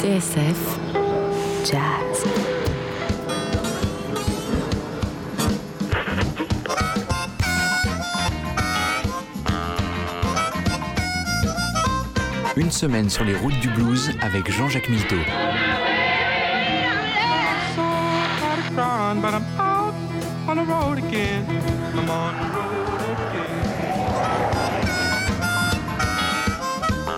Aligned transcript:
TSF 0.00 0.78
Jazz. 1.64 2.24
Une 12.56 12.72
semaine 12.72 13.08
sur 13.08 13.24
les 13.24 13.36
routes 13.36 13.60
du 13.60 13.68
blues 13.68 14.10
avec 14.22 14.50
Jean-Jacques 14.50 14.88
Milteau. 14.88 15.16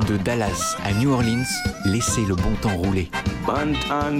De 0.08 0.16
Dallas 0.16 0.74
à 0.84 0.92
New 0.94 1.10
Orleans, 1.12 1.44
laissez 1.84 2.22
le 2.24 2.34
bon 2.34 2.54
temps 2.62 2.74
rouler. 2.74 3.10
Bon 3.44 3.74
temps 3.86 4.10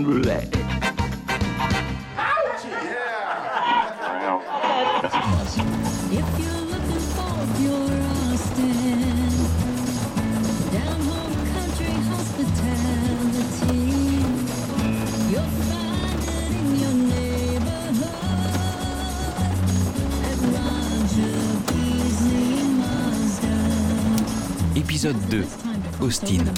Mazda. 22.77 23.49
Épisode 24.77 25.17
2. 25.31 25.68
Austin. 26.01 26.49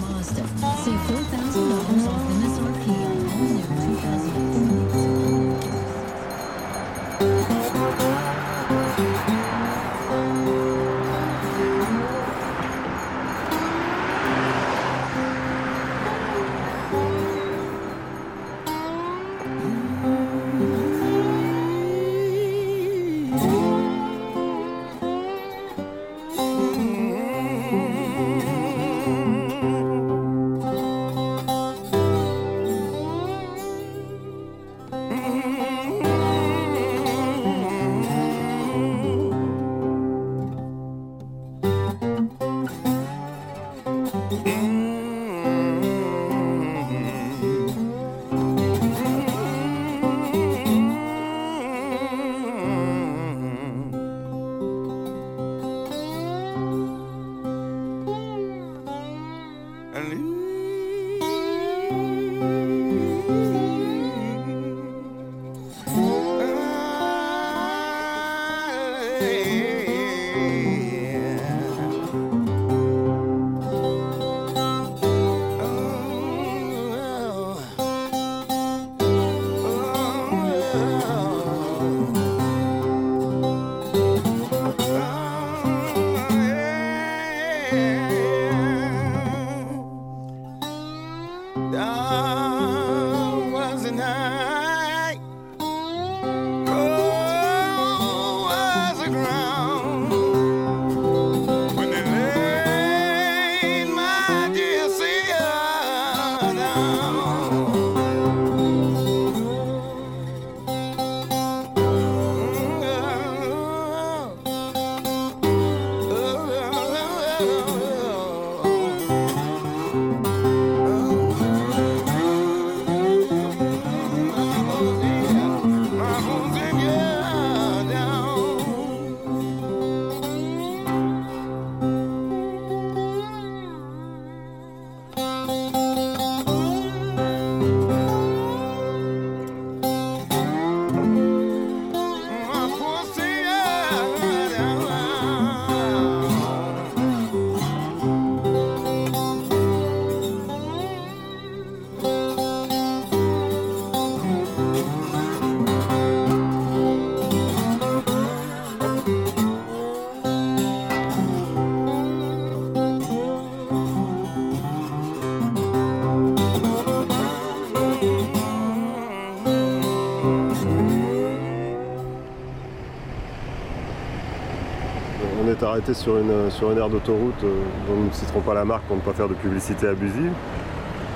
Arrêté 175.71 175.95
sur 175.95 176.19
une, 176.19 176.51
sur 176.51 176.71
une 176.71 176.79
aire 176.79 176.89
d'autoroute 176.89 177.43
euh, 177.45 177.63
dont 177.89 177.95
nous 177.95 178.07
ne 178.07 178.13
citerons 178.13 178.41
pas 178.41 178.55
la 178.55 178.65
marque 178.65 178.83
pour 178.85 178.97
ne 178.97 179.01
pas 179.01 179.13
faire 179.13 179.29
de 179.29 179.35
publicité 179.35 179.89
abusive. 179.89 180.33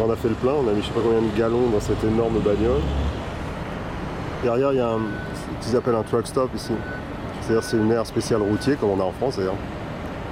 On 0.00 0.10
a 0.10 0.16
fait 0.16 0.28
le 0.28 0.34
plein, 0.34 0.53
on 0.53 0.69
a 0.69 0.72
mis 0.72 0.82
je 0.82 0.87
sais 0.87 0.92
pas 0.92 1.00
combien 1.03 1.20
de 1.20 1.38
gallons 1.38 1.69
dans 1.72 1.81
cette 1.81 2.03
énorme 2.03 2.38
bagnole. 2.41 2.81
Derrière, 4.42 4.72
il 4.72 4.78
y 4.78 4.81
a 4.81 4.88
un, 4.88 5.00
ce 5.60 5.66
qu'ils 5.66 5.76
appellent 5.76 5.94
un 5.94 6.03
truck 6.03 6.26
stop 6.26 6.50
ici. 6.54 6.72
C'est-à-dire 7.41 7.62
c'est 7.62 7.76
une 7.76 7.92
aire 7.92 8.06
spéciale 8.06 8.42
routier, 8.42 8.76
comme 8.76 8.91
on 8.91 9.01
a 9.01 9.04
en 9.04 9.12
France 9.12 9.36
d'ailleurs, 9.36 9.54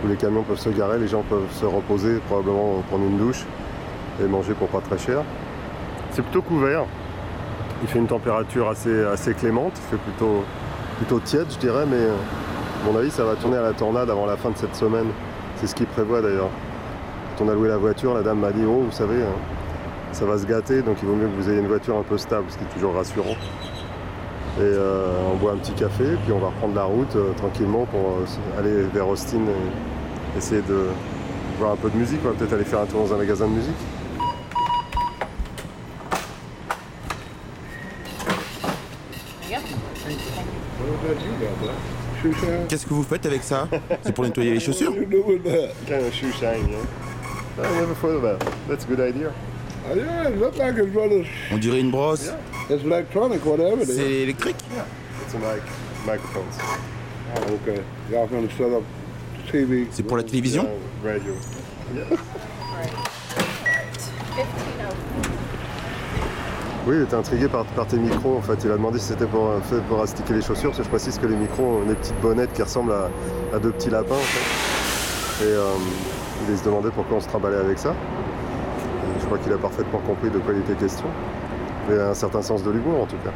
où 0.04 0.08
les 0.08 0.16
camions 0.16 0.42
peuvent 0.42 0.58
se 0.58 0.70
garer, 0.70 0.98
les 0.98 1.08
gens 1.08 1.22
peuvent 1.22 1.50
se 1.52 1.64
reposer, 1.64 2.18
probablement 2.26 2.82
prendre 2.88 3.04
une 3.04 3.18
douche 3.18 3.44
et 4.20 4.26
manger 4.26 4.54
pour 4.54 4.68
pas 4.68 4.80
très 4.80 4.98
cher. 4.98 5.22
C'est 6.10 6.22
plutôt 6.22 6.42
couvert. 6.42 6.84
Il 7.82 7.88
fait 7.88 7.98
une 7.98 8.06
température 8.06 8.68
assez, 8.68 9.04
assez 9.04 9.34
clémente, 9.34 9.72
il 9.76 9.90
fait 9.90 10.02
plutôt, 10.02 10.44
plutôt 10.98 11.18
tiède, 11.20 11.46
je 11.50 11.58
dirais, 11.58 11.84
mais 11.86 11.96
euh, 11.96 12.14
à 12.82 12.90
mon 12.90 12.99
avis, 12.99 13.11
ça 13.11 13.25
va 13.25 13.37
tourner 13.37 13.58
à 13.58 13.62
la 13.62 13.73
tornade 13.73 14.11
avant 14.11 14.26
la 14.26 14.37
fin 14.37 14.50
de 14.50 14.56
cette 14.56 14.75
semaine. 14.75 15.06
C'est 15.56 15.67
ce 15.69 15.75
qu'il 15.75 15.87
prévoit 15.87 16.20
d'ailleurs. 16.20 16.50
Quand 17.38 17.44
on 17.44 17.49
a 17.49 17.55
loué 17.55 17.69
la 17.69 17.76
voiture, 17.76 18.14
la 18.14 18.23
dame 18.23 18.40
m'a 18.40 18.50
dit 18.50 18.64
Oh, 18.67 18.82
vous 18.87 18.93
savez, 18.93 19.23
hein, 19.23 19.34
ça 20.11 20.25
va 20.25 20.37
se 20.37 20.46
gâter, 20.46 20.82
donc 20.82 20.96
il 21.02 21.08
vaut 21.08 21.14
mieux 21.14 21.29
que 21.29 21.40
vous 21.40 21.49
ayez 21.49 21.61
une 21.61 21.69
voiture 21.69 21.96
un 21.96 22.02
peu 22.02 22.19
stable, 22.19 22.46
ce 22.49 22.58
qui 22.58 22.64
est 22.64 22.75
toujours 22.75 22.94
rassurant. 22.94 23.37
Et 24.58 24.62
euh, 24.62 25.14
on 25.32 25.37
boit 25.37 25.52
un 25.52 25.56
petit 25.56 25.73
café, 25.73 26.05
puis 26.25 26.32
on 26.32 26.38
va 26.38 26.49
reprendre 26.49 26.75
la 26.75 26.84
route 26.84 27.17
euh, 27.17 27.32
tranquillement 27.37 27.87
pour 27.87 28.00
euh, 28.00 28.58
aller 28.58 28.82
vers 28.93 29.08
Austin 29.08 29.38
et 29.38 30.38
essayer 30.38 30.62
de 30.62 30.88
voir 31.58 31.73
un 31.73 31.76
peu 31.76 31.88
de 31.88 31.96
musique. 31.96 32.20
On 32.25 32.28
va 32.28 32.35
peut-être 32.35 32.52
aller 32.52 32.64
faire 32.64 32.81
un 32.81 32.87
tour 32.87 33.06
dans 33.06 33.14
un 33.14 33.19
magasin 33.19 33.46
de 33.46 33.52
musique. 33.52 33.75
Qu'est-ce 42.69 42.86
que 42.86 42.94
vous 42.94 43.02
faites 43.02 43.26
avec 43.26 43.42
ça? 43.42 43.69
C'est 44.02 44.12
pour 44.14 44.24
nettoyer 44.24 44.52
les 44.54 44.60
chaussures? 44.60 44.90
What 44.94 45.00
you 45.00 45.06
do 45.06 45.22
with 45.26 45.42
that? 45.44 45.72
Kind 45.86 46.06
of 46.06 46.14
shoe 46.14 46.32
shine, 46.32 46.69
yeah. 46.69 47.64
I 47.64 47.80
never 47.80 47.94
thought 47.94 48.16
about 48.16 48.42
it. 48.42 48.48
That's 48.69 48.84
a 48.84 48.88
good 48.88 49.00
idea. 49.00 49.32
Yeah, 49.94 50.28
it 50.28 50.38
looks 50.38 50.56
like 50.58 50.76
it's 50.78 50.94
rather, 50.94 51.24
On 51.52 51.58
dirait 51.58 51.80
une 51.80 51.90
brosse. 51.90 52.32
it's 52.70 52.84
electronic, 52.84 53.44
whatever 53.44 53.82
it 53.82 53.88
is. 53.88 53.96
C'est 53.96 54.22
électrique? 54.22 54.56
It's 55.24 55.34
a 55.34 55.38
mic, 55.38 55.62
microphones. 56.06 56.54
Okay, 57.50 57.82
y'all 58.10 58.26
gonna 58.28 58.48
set 58.56 58.72
up 58.72 58.84
TV. 59.50 59.88
C'est 59.90 60.02
pour 60.04 60.16
la 60.16 60.22
télévision? 60.22 60.66
Oui, 66.84 66.96
il 66.96 67.02
était 67.02 67.14
intrigué 67.14 67.46
par, 67.46 67.64
tes 67.87 67.96
micros. 67.96 68.38
En 68.38 68.40
fait, 68.40 68.58
il 68.64 68.70
a 68.70 68.75
demandé 68.75 68.99
si 68.99 69.06
c'était 69.06 69.26
pour, 69.26 69.52
fait 69.62 69.81
pour 69.88 70.00
astiquer 70.00 70.34
les 70.34 70.43
chaussures. 70.43 70.73
Je 70.73 70.82
précise 70.82 71.17
que 71.17 71.26
les 71.26 71.37
micros 71.37 71.62
ont 71.62 71.84
des 71.87 71.94
petites 71.94 72.20
bonnettes 72.20 72.52
qui 72.52 72.62
ressemblent 72.62 72.93
à, 72.93 73.58
deux 73.61 73.70
petits 73.70 73.90
lapins. 73.90 74.17
En 74.17 74.19
fait. 74.19 75.44
Et 75.44 75.49
euh, 75.49 75.75
il 76.50 76.58
se 76.58 76.64
demandait 76.64 76.90
pourquoi 76.90 77.19
on 77.19 77.20
se 77.20 77.29
trimballait 77.29 77.58
avec 77.58 77.79
ça. 77.79 77.94
Je 79.20 79.26
crois 79.26 79.38
qu'il 79.38 79.52
a 79.52 79.58
parfaitement 79.58 80.00
compris 80.00 80.31
de 80.31 80.38
quoi 80.38 80.55
il 80.55 80.61
était 80.61 80.75
question. 80.75 81.06
Mais 81.88 82.00
un 82.00 82.14
certain 82.14 82.43
sens 82.43 82.64
de 82.64 82.70
l'humour 82.73 83.02
en 83.02 83.06
tout 83.06 83.17
cas. 83.25 83.31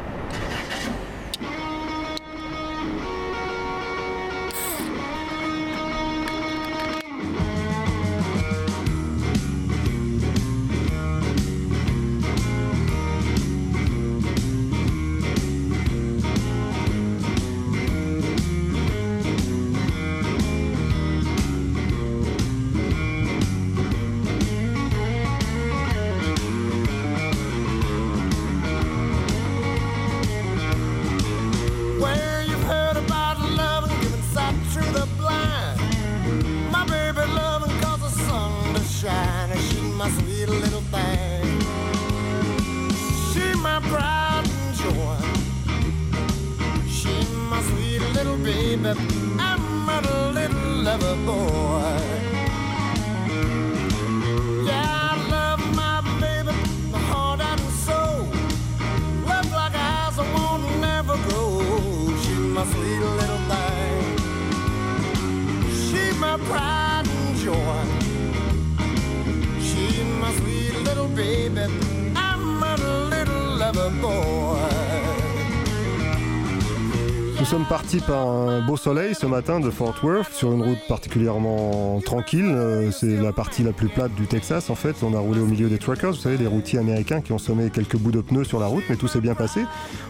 Sommes 77.47 77.63
partis 77.63 78.01
par 78.01 78.27
un 78.27 78.59
beau 78.59 78.75
soleil 78.75 79.15
ce 79.15 79.25
matin 79.25 79.61
de 79.61 79.69
Fort 79.69 79.95
Worth 80.03 80.33
sur 80.33 80.51
une 80.51 80.61
route 80.61 80.85
particulièrement 80.89 82.01
tranquille. 82.03 82.43
Euh, 82.45 82.91
C'est 82.91 83.15
la 83.15 83.31
partie 83.31 83.63
la 83.63 83.71
plus 83.71 83.87
plate 83.87 84.13
du 84.15 84.27
Texas 84.27 84.69
en 84.69 84.75
fait. 84.75 84.97
On 85.01 85.15
a 85.15 85.19
roulé 85.19 85.39
au 85.39 85.45
milieu 85.45 85.69
des 85.69 85.77
truckers, 85.77 86.11
vous 86.11 86.17
savez, 86.17 86.35
les 86.35 86.45
routiers 86.45 86.77
américains 86.77 87.21
qui 87.21 87.31
ont 87.31 87.37
semé 87.37 87.69
quelques 87.69 87.95
bouts 87.95 88.11
de 88.11 88.19
pneus 88.19 88.43
sur 88.43 88.59
la 88.59 88.65
route, 88.65 88.83
mais 88.89 88.97
tout 88.97 89.07
s'est 89.07 89.21
bien 89.21 89.33
passé. 89.33 89.61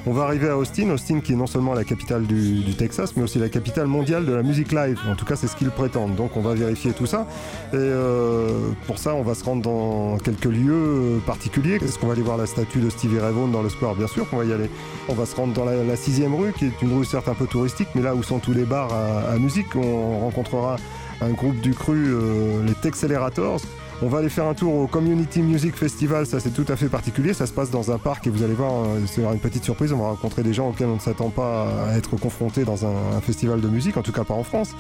On 0.08 0.14
va 0.14 0.24
arriver 0.24 0.50
à 0.50 0.58
Austin, 0.58 0.90
Austin 0.90 1.20
qui 1.20 1.34
est 1.34 1.36
non 1.36 1.46
seulement 1.46 1.76
la 1.76 1.84
capitale 1.84 2.26
du, 2.26 2.74
Texas, 2.76 3.14
mais 3.16 3.22
aussi 3.22 3.38
la 3.38 3.50
capitale 3.50 3.86
mondiale 3.86 4.26
de 4.26 4.34
la 4.34 4.42
musique 4.42 4.72
live. 4.72 5.00
En 5.08 5.14
tout 5.14 5.26
cas, 5.26 5.36
c'est 5.36 5.48
ce 5.48 5.56
qu'ils 5.56 5.70
prétendent. 5.70 6.16
Donc 6.16 6.38
on 6.38 6.42
va 6.42 6.56
vérifier 6.56 6.92
tout 6.94 7.06
ça. 7.06 7.28
Et 7.72 7.76
euh, 7.76 8.72
pour 8.88 8.98
ça, 8.98 9.14
on 9.14 9.22
va 9.22 9.36
se 9.36 9.44
rendre 9.44 9.62
dans 9.62 10.18
quelques 10.18 10.46
lieux 10.46 11.22
particuliers. 11.28 11.76
Est-ce 11.76 12.00
qu'on 12.00 12.08
va 12.08 12.14
aller 12.14 12.24
voir 12.24 12.38
la 12.38 12.48
statue 12.48 12.80
de 12.80 12.90
Stevie 12.90 13.20
Ray 13.20 13.32
Vaughan 13.32 13.50
dans 13.50 13.62
le 13.62 13.70
square 13.70 13.94
Bien 13.94 14.08
sûr 14.08 14.28
qu'on 14.28 14.38
va 14.38 14.46
y 14.46 14.54
aller. 14.54 14.72
On 15.08 15.14
va 15.14 15.28
se 15.28 15.36
rendre 15.36 15.54
dans 15.54 15.66
la, 15.66 15.96
sixième 15.96 16.34
rue, 16.34 16.52
qui 16.52 16.66
est 16.66 16.82
une 16.82 16.98
rue 16.98 17.06
un 17.30 17.34
peu 17.34 17.46
touristique, 17.46 17.88
mais 17.96 18.02
là 18.02 18.16
où 18.16 18.24
sont 18.24 18.40
tous 18.40 18.54
les 18.54 18.66
bars 18.66 18.90
à, 18.94 19.38
musique. 19.38 19.76
On 19.76 20.20
rencontrera 20.20 20.78
un 21.22 21.32
groupe 21.32 21.60
du 21.62 21.74
cru, 21.74 22.06
euh, 22.08 22.64
les 22.66 22.74
Texelerators. 22.74 23.62
On 24.02 24.08
va 24.08 24.20
aller 24.20 24.30
faire 24.30 24.46
un 24.46 24.54
tour 24.54 24.76
au 24.76 24.86
Community 24.86 25.42
Music 25.42 25.76
Festival, 25.76 26.28
ça 26.28 26.40
c'est 26.40 26.52
tout 26.52 26.66
à 26.72 26.76
fait 26.76 26.88
particulier, 26.88 27.34
ça 27.34 27.48
se 27.48 27.52
passe 27.52 27.72
dans 27.72 27.92
un 27.92 27.98
parc 27.98 28.28
et 28.28 28.30
vous 28.30 28.44
allez 28.44 28.54
voir, 28.54 28.72
euh, 28.72 29.00
c'est 29.08 29.24
une 29.24 29.40
petite 29.40 29.64
surprise, 29.64 29.92
on 29.92 29.98
va 29.98 30.10
rencontrer 30.10 30.44
des 30.44 30.54
gens 30.54 30.70
auxquels 30.70 30.88
on 30.88 30.96
ne 30.96 31.00
s'attend 31.00 31.30
pas 31.30 31.68
à 31.90 31.98
être 31.98 32.16
confrontés 32.16 32.64
dans 32.64 32.86
un, 32.86 33.20
festival 33.22 33.60
de 33.60 33.68
musique, 33.68 33.98
en 33.98 34.04
tout 34.04 34.12
cas 34.12 34.24
pas 34.24 34.36
en 34.36 34.44
France. 34.44 34.76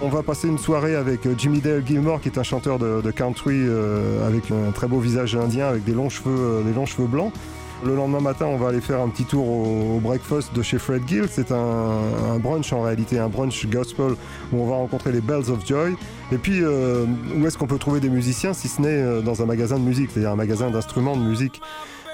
On 0.00 0.08
va 0.08 0.22
passer 0.22 0.46
une 0.46 0.58
soirée 0.58 0.94
avec 0.94 1.26
euh, 1.26 1.34
Jimmy 1.36 1.60
Dale 1.60 1.84
Gilmore, 1.84 2.20
qui 2.20 2.28
est 2.28 2.38
un 2.38 2.44
chanteur 2.44 2.78
de, 2.78 3.10
country 3.10 3.60
avec 4.24 4.44
un 4.52 4.70
très 4.70 4.86
beau 4.86 5.00
visage 5.00 5.34
indien, 5.34 5.66
avec 5.66 5.82
des 5.82 5.92
longs 5.92 6.08
cheveux, 6.08 6.62
des 6.64 6.72
longs 6.72 6.86
cheveux 6.86 7.08
blancs. 7.08 7.32
Le 7.84 7.96
lendemain 7.96 8.20
matin, 8.20 8.46
on 8.46 8.56
va 8.56 8.68
aller 8.68 8.80
faire 8.80 9.00
un 9.00 9.08
petit 9.08 9.24
tour 9.24 9.44
au, 9.44 9.98
breakfast 9.98 10.54
de 10.54 10.62
chez 10.62 10.78
Fred 10.78 11.02
Gill. 11.06 11.26
C'est 11.28 11.50
un, 11.50 11.56
un 11.56 12.38
brunch 12.38 12.72
en 12.72 12.82
réalité, 12.82 13.18
un 13.18 13.28
brunch 13.28 13.66
gospel 13.66 14.12
où 14.52 14.56
on 14.56 14.66
va 14.66 14.76
rencontrer 14.76 15.10
les 15.10 15.20
Bells 15.20 15.50
of 15.50 15.66
Joy. 15.66 15.96
Et 16.30 16.38
puis, 16.38 16.60
euh, 16.62 17.04
où 17.36 17.46
est-ce 17.46 17.58
qu'on 17.58 17.66
peut 17.66 17.78
trouver 17.78 17.98
des 18.00 18.08
musiciens 18.08 18.52
si 18.52 18.68
ce 18.68 18.80
n'est 18.80 18.88
euh, 18.88 19.20
dans 19.20 19.42
un 19.42 19.46
magasin 19.46 19.78
de 19.78 19.84
musique, 19.84 20.10
c'est-à-dire 20.12 20.30
un 20.30 20.36
magasin 20.36 20.70
d'instruments 20.70 21.16
de 21.16 21.22
musique? 21.22 21.60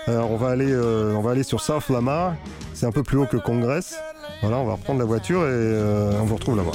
Alors, 0.07 0.31
on 0.31 0.37
va 0.37 0.49
aller, 0.49 0.71
euh, 0.71 1.15
on 1.15 1.21
va 1.21 1.33
aller 1.33 1.43
sur 1.43 1.61
South 1.61 1.91
Lamar. 1.91 2.35
C'est 2.73 2.87
un 2.87 2.93
peu 2.93 3.03
plus 3.03 3.19
haut 3.19 3.27
que 3.27 3.37
Congress. 3.37 3.97
Voilà, 4.41 4.57
on 4.57 4.65
va 4.65 4.73
reprendre 4.73 5.01
la 5.01 5.05
voiture 5.05 5.47
et 5.47 6.19
on 6.21 6.25
vous 6.25 6.37
retrouve 6.37 6.57
là-bas. 6.57 6.73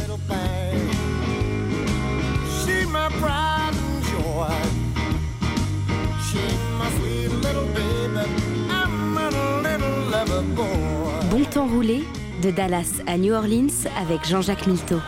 De 11.63 12.51
Dallas 12.51 13.01
à 13.07 13.17
New 13.17 13.33
Orleans 13.33 13.87
avec 13.97 14.27
Jean-Jacques 14.27 14.67
Milteau. 14.67 14.99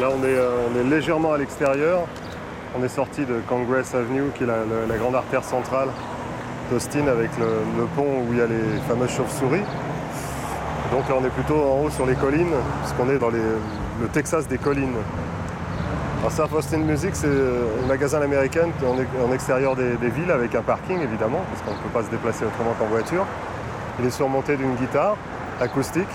Là, 0.00 0.08
on 0.10 0.24
est, 0.24 0.34
euh, 0.34 0.66
on 0.68 0.76
est 0.76 0.90
légèrement 0.90 1.34
à 1.34 1.38
l'extérieur. 1.38 2.00
On 2.76 2.82
est 2.82 2.88
sorti 2.88 3.24
de 3.24 3.40
Congress 3.48 3.94
Avenue, 3.94 4.24
qui 4.34 4.42
est 4.42 4.46
la, 4.46 4.96
grande 4.96 5.14
artère 5.14 5.44
centrale 5.44 5.88
d'Austin, 6.72 7.06
avec 7.06 7.30
le, 7.38 7.84
pont 7.94 8.24
où 8.26 8.32
il 8.32 8.38
y 8.38 8.40
a 8.40 8.46
les 8.46 8.80
fameuses 8.88 9.10
chauves-souris. 9.10 9.62
Donc 10.90 11.08
là, 11.08 11.14
on 11.20 11.24
est 11.24 11.30
plutôt 11.30 11.62
en 11.62 11.84
haut 11.84 11.90
sur 11.90 12.04
les 12.04 12.16
collines, 12.16 12.54
puisqu'on 12.82 13.08
est 13.08 13.18
dans 13.18 13.30
le 13.30 14.08
Texas 14.12 14.48
des 14.48 14.58
collines. 14.58 14.96
Alors 16.20 16.32
South 16.32 16.52
Austin 16.52 16.78
Music, 16.78 17.10
c'est 17.12 17.28
euh, 17.28 17.84
un 17.84 17.86
magasin 17.86 18.20
américain 18.20 18.66
en, 18.84 19.24
en 19.24 19.32
extérieur 19.32 19.76
des, 19.76 19.94
des 19.94 20.10
villes, 20.10 20.32
avec 20.32 20.56
un 20.56 20.62
parking 20.62 21.00
évidemment, 21.00 21.44
parce 21.50 21.62
qu'on 21.62 21.78
ne 21.78 21.82
peut 21.84 21.94
pas 21.94 22.02
se 22.02 22.10
déplacer 22.10 22.44
autrement 22.44 22.74
qu'en 22.76 22.86
voiture. 22.86 23.24
Il 24.00 24.06
est 24.06 24.10
surmonté 24.10 24.56
d'une 24.56 24.74
guitare 24.76 25.16
acoustique. 25.60 26.08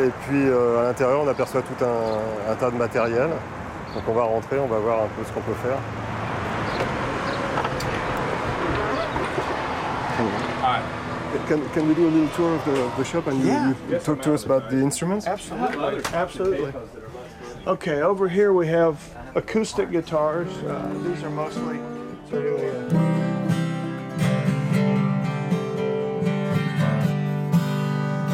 Et 0.00 0.08
puis 0.26 0.48
euh, 0.48 0.80
à 0.80 0.84
l'intérieur, 0.84 1.20
on 1.22 1.28
aperçoit 1.28 1.60
tout 1.62 1.84
un, 1.84 2.50
un 2.52 2.54
tas 2.54 2.70
de 2.70 2.76
matériel. 2.76 3.28
Donc 3.94 4.04
on 4.08 4.12
va 4.14 4.22
rentrer, 4.22 4.58
on 4.58 4.66
va 4.66 4.78
voir 4.78 5.00
un 5.00 5.08
peu 5.08 5.22
ce 5.26 5.32
qu'on 5.32 5.42
peut 5.42 5.52
faire. 5.62 5.78
Can, 11.48 11.66
can 11.70 11.88
we 11.88 11.94
do 11.94 12.06
a 12.06 12.10
little 12.10 12.28
tour 12.36 12.54
of 12.54 12.64
the, 12.64 12.92
the 12.96 13.04
shop 13.04 13.26
and 13.26 13.40
you, 13.40 13.46
Yeah. 13.48 13.74
you 13.90 13.98
talk 13.98 14.22
to 14.22 14.32
us 14.34 14.44
about 14.44 14.70
the 14.70 14.76
instruments? 14.76 15.26
Absolutely, 15.26 16.02
absolutely. 16.14 16.72
Okay, 17.66 18.02
over 18.02 18.28
here 18.28 18.52
we 18.52 18.66
have 18.68 18.96
acoustic 19.34 19.90
guitars. 19.90 20.48
Uh, 20.62 20.92
these 21.04 21.22
are 21.22 21.30
mostly 21.30 21.80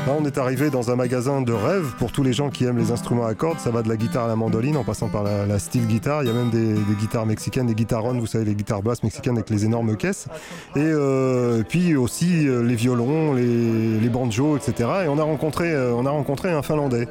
Là, 0.08 0.14
on 0.18 0.24
est 0.24 0.38
arrivé 0.38 0.70
dans 0.70 0.90
un 0.90 0.96
magasin 0.96 1.42
de 1.42 1.52
rêve 1.52 1.92
pour 1.98 2.12
tous 2.12 2.22
les 2.22 2.32
gens 2.32 2.48
qui 2.48 2.64
aiment 2.64 2.78
les 2.78 2.92
instruments 2.92 3.26
à 3.26 3.34
cordes. 3.34 3.58
Ça 3.58 3.70
va 3.70 3.82
de 3.82 3.90
la 3.90 3.98
guitare 3.98 4.24
à 4.24 4.28
la 4.28 4.36
mandoline 4.36 4.78
en 4.78 4.82
passant 4.82 5.08
par 5.08 5.22
la, 5.22 5.44
la 5.44 5.58
steel 5.58 5.86
guitare. 5.86 6.22
Il 6.22 6.28
y 6.28 6.30
a 6.30 6.32
même 6.32 6.48
des, 6.48 6.76
guitares 6.98 7.26
mexicaines, 7.26 7.66
des 7.66 7.74
guitarones, 7.74 8.18
vous 8.18 8.26
savez, 8.26 8.46
les 8.46 8.54
guitares 8.54 8.80
basses 8.80 9.02
mexicaines 9.02 9.36
avec 9.36 9.50
les 9.50 9.66
énormes 9.66 9.98
caisses. 9.98 10.28
Et 10.76 10.78
euh, 10.78 11.62
puis 11.62 11.94
aussi 11.94 12.48
euh, 12.48 12.62
les 12.62 12.74
violons, 12.74 13.34
les, 13.34 14.08
banjos, 14.08 14.56
etc. 14.56 14.88
Et 15.04 15.08
on 15.08 15.18
a 15.18 15.22
rencontré, 15.22 15.74
euh, 15.74 15.92
on 15.94 16.06
a 16.06 16.10
rencontré 16.10 16.50
un 16.52 16.62
Finlandais, 16.62 17.06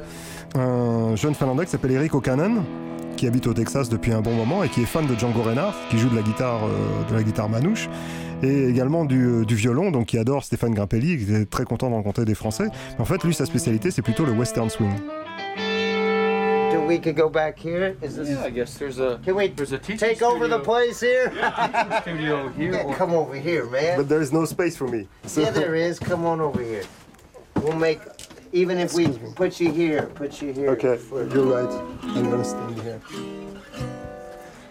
un 0.56 1.14
jeune 1.14 1.36
Finlandais 1.36 1.66
qui 1.66 1.70
s'appelle 1.70 1.92
Eric 1.92 2.16
Okanen 2.16 2.64
qui 3.16 3.28
habite 3.28 3.46
au 3.46 3.54
Texas 3.54 3.88
depuis 3.88 4.12
un 4.12 4.20
bon 4.22 4.32
moment 4.32 4.64
et 4.64 4.68
qui 4.68 4.82
est 4.82 4.86
fan 4.86 5.06
de 5.06 5.14
Django 5.16 5.42
Reinhardt, 5.42 5.74
qui 5.90 5.98
joue 5.98 6.08
de 6.08 6.14
la 6.16 6.22
guitare, 6.22 6.60
de 7.10 7.14
la 7.14 7.22
guitare 7.24 7.48
manouche. 7.48 7.88
Et 8.42 8.68
également 8.68 9.04
du, 9.04 9.24
euh, 9.24 9.44
du 9.44 9.54
violon, 9.56 9.90
donc 9.90 10.06
qui 10.06 10.18
adore 10.18 10.44
Stéphane 10.44 10.74
Grimpelli, 10.74 11.24
qui 11.24 11.34
est 11.34 11.48
très 11.50 11.64
content 11.64 11.88
de 11.90 11.94
rencontrer 11.94 12.24
des 12.24 12.34
Français. 12.34 12.68
Mais 12.94 13.00
en 13.00 13.04
fait, 13.04 13.22
lui, 13.24 13.34
sa 13.34 13.46
spécialité, 13.46 13.90
c'est 13.90 14.02
plutôt 14.02 14.24
le 14.24 14.32
western 14.32 14.70
swing. 14.70 14.90
Do 16.72 16.80
we 16.86 16.98
could 17.00 17.16
go 17.16 17.28
back 17.30 17.58
here? 17.58 17.96
Is 18.02 18.14
this? 18.16 18.28
I 18.44 18.50
guess 18.50 18.76
there's 18.78 18.98
a 19.00 19.18
Can 19.24 19.34
we 19.34 19.48
there's 19.48 19.72
a 19.72 19.78
teaching 19.78 19.98
take 19.98 20.22
over 20.22 20.46
the 20.48 20.58
studio- 20.58 20.64
place 20.64 21.00
here? 21.00 21.32
studio 22.02 22.50
here. 22.56 22.72
Yeah, 22.72 22.84
or- 22.84 22.94
come 22.94 23.14
over 23.14 23.34
here, 23.34 23.64
man. 23.70 23.96
But 23.96 24.08
there 24.08 24.20
is 24.20 24.32
no 24.32 24.44
space 24.44 24.76
for 24.76 24.86
me. 24.86 25.08
So- 25.26 25.40
Yeah, 25.42 25.50
there 25.50 25.74
is. 25.74 25.98
Come 25.98 26.26
on 26.26 26.40
over 26.40 26.62
here. 26.62 26.84
We'll 27.62 27.74
make, 27.76 28.00
even 28.52 28.78
if 28.78 28.92
we 28.94 29.08
put 29.34 29.58
you 29.60 29.72
here, 29.72 30.02
put 30.14 30.42
you 30.42 30.52
here. 30.52 30.70
Okay, 30.72 30.96
for- 30.98 31.24
you're 31.26 31.46
right. 31.46 31.72
I'm 32.02 32.30
gonna 32.30 32.44
stand 32.44 32.78
here. 32.82 33.00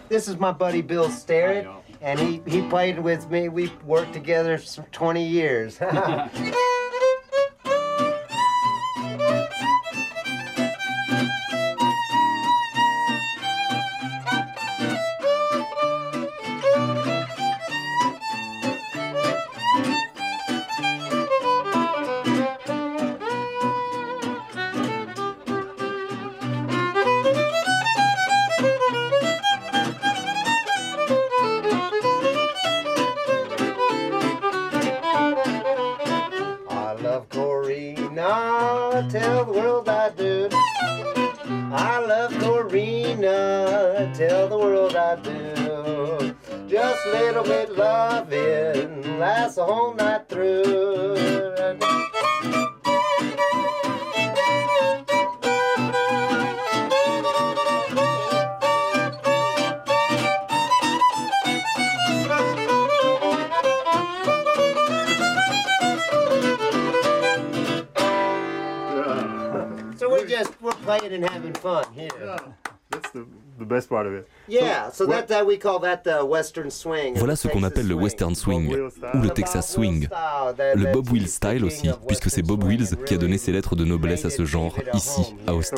This 0.08 0.28
is 0.28 0.38
my 0.38 0.52
buddy 0.52 0.82
Bill 0.82 1.10
Starrett, 1.10 1.66
and 2.00 2.18
he, 2.18 2.42
he 2.46 2.62
played 2.68 2.98
with 2.98 3.30
me. 3.30 3.48
We 3.48 3.72
worked 3.84 4.12
together 4.12 4.58
for 4.58 4.82
20 4.92 5.26
years. 5.26 5.78
Voilà 77.16 77.36
ce 77.36 77.48
qu'on 77.48 77.62
appelle 77.62 77.86
le 77.88 77.94
western 77.94 78.34
swing 78.34 78.74
ou 79.14 79.18
le 79.22 79.30
Texas 79.30 79.72
swing. 79.72 80.08
Le 80.74 80.92
Bob 80.92 81.08
Wills 81.12 81.28
style 81.28 81.64
aussi, 81.64 81.88
puisque 82.06 82.30
c'est 82.30 82.42
Bob 82.42 82.64
Wills 82.64 82.96
qui 83.06 83.14
a 83.14 83.18
donné 83.18 83.38
ses 83.38 83.52
lettres 83.52 83.76
de 83.76 83.84
noblesse 83.84 84.24
à 84.24 84.30
ce 84.30 84.44
genre 84.44 84.74
ici, 84.94 85.34
à 85.46 85.54
Austin. 85.54 85.76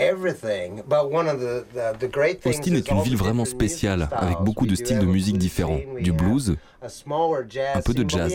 Austin? 0.00 0.06
Well, 0.06 0.08
everything, 0.08 0.82
but 0.88 1.10
one 1.10 1.28
of 1.28 1.40
the, 1.40 1.64
the, 1.74 1.96
the 1.98 2.08
great 2.08 2.40
things 2.40 2.58
Austin 2.58 2.74
is 2.74 2.78
est 2.78 2.90
une 2.90 3.02
ville 3.02 3.16
vraiment 3.16 3.44
spéciale, 3.44 4.08
avec 4.12 4.38
beaucoup 4.40 4.66
de 4.66 4.74
styles 4.74 4.98
de 4.98 5.06
musique 5.06 5.38
différents, 5.38 5.80
du 6.00 6.12
blues, 6.12 6.56
un 6.82 7.80
peu 7.82 7.92
de 7.94 8.08
jazz. 8.08 8.32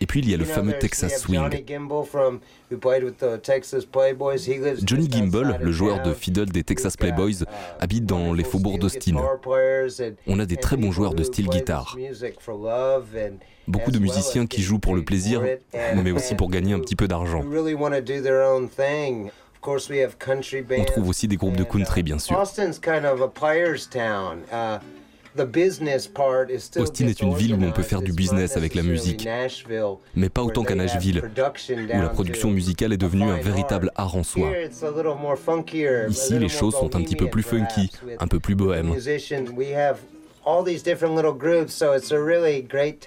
et 0.00 0.06
puis 0.06 0.20
il 0.20 0.30
y 0.30 0.34
a 0.34 0.36
le 0.36 0.44
fameux 0.44 0.78
Texas 0.78 1.18
swing. 1.18 1.42
Johnny 4.82 5.06
outside 5.06 5.58
le 5.60 5.72
joueur 5.72 6.02
de 6.02 6.14
fiddle 6.14 6.46
des 6.46 6.64
Texas 6.64 6.96
Playboys, 6.96 7.42
uh, 7.42 7.46
habite 7.80 8.06
dans 8.06 8.32
les 8.32 8.44
faubourgs 8.44 8.78
d'Austin. 8.78 9.16
On 10.26 10.38
a 10.38 10.46
des 10.46 10.56
très 10.56 10.76
bons 10.76 10.90
joueurs 10.92 11.14
de 11.14 11.22
style 11.22 11.48
guitare. 11.48 11.96
Beaucoup 13.68 13.90
de 13.90 13.98
musiciens 13.98 14.46
qui 14.46 14.62
jouent 14.62 14.78
pour 14.78 14.94
le 14.94 15.04
plaisir, 15.04 15.42
mais 16.02 16.10
aussi 16.12 16.34
pour 16.34 16.50
gagner 16.50 16.72
un 16.72 16.80
petit 16.80 16.96
peu 16.96 17.08
d'argent. 17.08 17.44
On 19.66 20.84
trouve 20.84 21.08
aussi 21.08 21.28
des 21.28 21.36
groupes 21.36 21.56
de 21.56 21.62
uh, 21.62 21.66
country, 21.66 22.02
bien 22.02 22.18
sûr. 22.18 22.38
Austin's 22.38 22.78
kind 22.78 23.04
of 23.04 23.20
a 23.20 23.28
player's 23.28 23.88
town. 23.88 24.42
Uh, 24.52 24.78
the 25.36 25.44
business 25.44 26.06
part 26.06 26.50
is 26.50 26.60
still 26.60 26.82
Austin 26.82 27.08
est 27.08 27.20
une 27.20 27.34
ville 27.34 27.54
où 27.54 27.62
on 27.62 27.72
peut 27.72 27.82
faire 27.82 28.02
du 28.02 28.12
business 28.12 28.56
avec 28.56 28.74
la 28.74 28.82
musique, 28.82 29.28
mais 30.14 30.28
pas 30.28 30.42
autant 30.42 30.62
qu'à 30.62 30.74
Nashville, 30.74 31.22
où 31.22 32.00
la 32.00 32.08
production 32.08 32.50
musicale 32.50 32.92
est 32.92 32.98
devenue 32.98 33.24
un 33.24 33.40
véritable 33.40 33.90
art 33.94 34.16
en 34.16 34.22
soi. 34.22 34.50
Ici, 36.08 36.38
les 36.38 36.48
choses 36.48 36.74
sont 36.74 36.96
un 36.96 37.02
petit 37.02 37.16
peu 37.16 37.28
plus 37.28 37.42
funky, 37.42 37.90
un 38.18 38.26
peu 38.26 38.40
plus 38.40 38.54
bohème. 38.54 38.94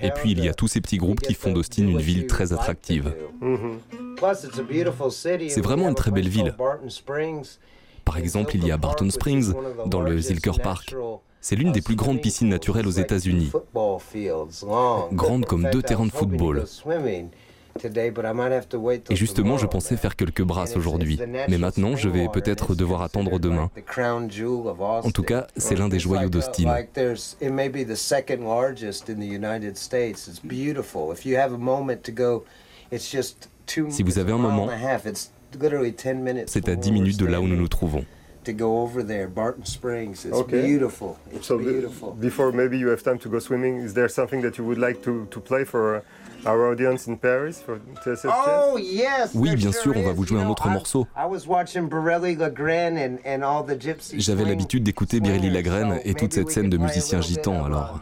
Et 0.01 0.12
puis, 0.12 0.31
il 0.31 0.43
y 0.43 0.50
a 0.50 0.53
tous 0.53 0.67
ces 0.67 0.81
petits 0.81 0.98
groupes 0.98 1.22
qui 1.22 1.34
font 1.34 1.51
d'Austin 1.51 1.88
une 1.88 2.01
ville 2.01 2.27
très 2.27 2.51
attractive. 2.53 3.13
C'est 5.48 5.62
vraiment 5.62 5.88
une 5.88 5.96
très 5.96 6.12
belle 6.12 6.27
ville. 6.27 6.55
Par 8.05 8.17
exemple, 8.17 8.55
il 8.55 8.65
y 8.65 8.72
a 8.72 8.77
Barton 8.77 9.10
Springs, 9.10 9.53
dans 9.86 10.01
le 10.01 10.19
Zilker 10.19 10.60
Park. 10.62 10.96
C'est 11.41 11.55
l'une 11.55 11.72
des 11.72 11.81
plus 11.81 11.96
grandes 11.96 12.19
piscines 12.22 12.50
naturelles 12.50 12.88
aux 12.88 12.91
États-Unis, 12.91 13.51
grande 15.13 15.46
comme 15.46 15.69
deux 15.72 15.81
terrains 15.81 16.08
de 16.08 16.12
football. 16.12 16.65
Et 19.09 19.15
justement, 19.15 19.57
je 19.57 19.65
pensais 19.65 19.98
faire 19.98 20.15
quelques 20.15 20.43
brasses 20.43 20.75
aujourd'hui, 20.75 21.19
mais 21.48 21.57
maintenant, 21.57 21.95
je 21.95 22.09
vais 22.09 22.27
peut-être 22.27 22.75
devoir 22.75 23.01
attendre 23.01 23.39
demain. 23.39 23.69
En 24.79 25.12
tout 25.12 25.24
cas, 25.24 25.48
c'est 25.57 25.75
l'un 25.75 25.89
des 25.89 26.00
joyaux 26.00 26.29
d'Austin. 26.29 26.75
Si 33.89 34.03
vous 34.03 34.19
avez 34.19 34.31
un 34.31 34.38
moment, 34.38 34.67
C'est 36.48 36.69
à 36.69 36.75
10 36.75 36.91
minutes 36.91 37.17
de 37.17 37.25
là 37.25 37.41
où 37.41 37.48
nous 37.48 37.55
nous 37.55 37.67
trouvons. 37.67 38.05
To 38.49 38.53
go 38.55 38.81
over 38.81 39.03
there, 39.03 39.27
Barton 39.27 39.63
Springs. 39.65 40.25
It's 40.25 40.33
Okay. 40.43 40.65
beautiful. 40.65 41.17
It's 41.31 41.45
So 41.47 41.57
be- 41.59 41.65
beautiful. 41.65 42.11
before 42.19 42.51
maybe 42.51 42.79
you 42.79 42.87
have 42.89 43.03
time 43.03 43.19
to 43.19 43.29
go 43.29 43.37
swimming, 43.39 43.77
is 43.77 43.93
there 43.93 44.09
something 44.09 44.41
that 44.41 44.57
you 44.57 44.63
would 44.65 44.79
like 44.79 45.03
to, 45.03 45.27
to 45.29 45.39
play 45.39 45.63
for 45.65 45.97
uh, 45.97 46.49
our 46.49 46.71
audience 46.71 47.05
in 47.07 47.17
Paris 47.17 47.61
for? 47.63 47.79
Oh 48.25 48.77
yes. 48.77 49.35
Oui, 49.35 49.55
bien 49.55 49.71
sure 49.71 49.93
sûr, 49.93 49.93
on 49.97 50.01
va 50.03 50.13
vous 50.13 50.25
jouer 50.25 50.41
un 50.41 50.47
autre 50.49 50.65
I- 50.67 50.73
morceau. 50.73 51.05
I 51.15 51.25
was 51.29 51.45
watching 51.47 51.87
Borelli 51.89 52.35
Lagren 52.35 52.97
and, 52.97 53.19
and 53.23 53.43
all 53.43 53.63
the 53.63 53.75
gypsy 53.79 54.19
J'avais 54.19 54.45
l'habitude 54.45 54.83
d'écouter 54.83 55.19
swingers, 55.19 55.49
Lagrène 55.51 55.99
et 56.03 56.15
toute 56.15 56.33
cette 56.33 56.49
scène 56.49 56.69
de 56.71 56.77
musiciens 56.77 57.21
gitans, 57.21 57.61
uh, 57.61 57.65
alors. 57.67 57.99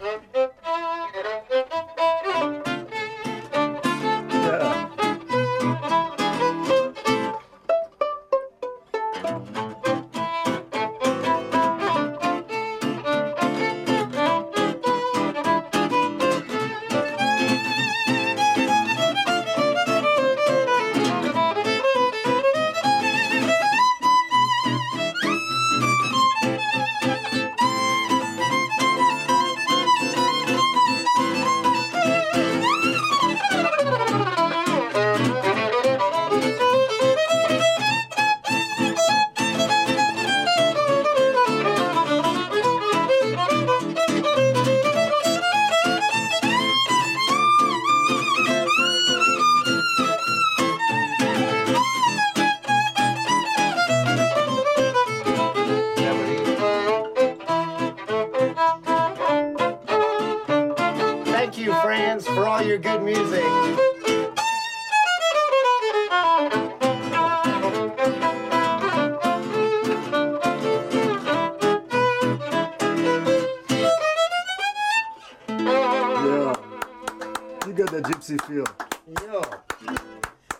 Phil. 78.47 78.65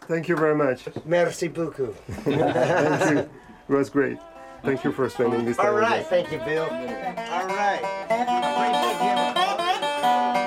Thank 0.07 0.29
you 0.29 0.37
very 0.37 0.55
much. 0.55 0.87
Merci 1.05 1.49
beaucoup. 1.49 1.93
Thank 2.23 2.37
you. 3.11 3.17
It 3.69 3.73
was 3.73 3.89
great. 3.89 4.17
Thank 4.63 4.83
you 4.83 4.91
for 4.91 5.09
spending 5.09 5.45
this 5.45 5.57
time 5.57 5.67
All 5.67 5.73
with 5.75 5.83
right, 5.83 6.01
us. 6.01 6.07
thank 6.07 6.31
you, 6.31 6.39
Bill. 6.39 6.63
All 6.63 7.47
right. 7.47 7.81
You. 8.09 9.17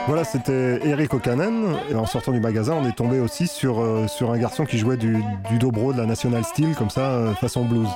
Voilà, 0.07 0.25
c'était 0.25 0.81
Eric 0.85 1.15
O'Cannon. 1.15 1.79
Et 1.91 1.95
en 1.95 2.07
sortant 2.07 2.33
du 2.33 2.41
magasin, 2.41 2.75
on 2.75 2.89
est 2.89 2.97
tombé 2.97 3.21
aussi 3.21 3.47
sur, 3.47 3.81
euh, 3.81 4.09
sur 4.09 4.33
un 4.33 4.39
garçon 4.39 4.65
qui 4.65 4.79
jouait 4.79 4.97
du, 4.97 5.23
du 5.49 5.59
dobro, 5.59 5.93
de 5.93 5.99
la 5.99 6.07
National 6.07 6.43
Steel, 6.45 6.75
comme 6.75 6.91
ça, 6.91 7.11
euh, 7.13 7.35
façon 7.35 7.65
blues. 7.65 7.89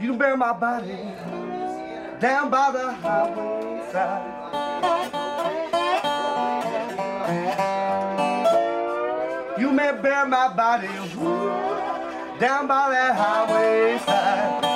You 0.00 0.14
bear 0.14 0.36
my 0.36 0.52
body 0.52 0.98
down 2.20 2.50
by 2.50 2.72
the 2.72 2.92
highway 2.94 3.82
side. 3.92 4.34
You 9.58 9.70
may 9.72 9.92
bear 10.02 10.26
my 10.26 10.52
body 10.52 10.88
down 12.40 12.66
by 12.66 12.90
that 12.90 13.14
highway 13.16 13.98
side. 13.98 14.67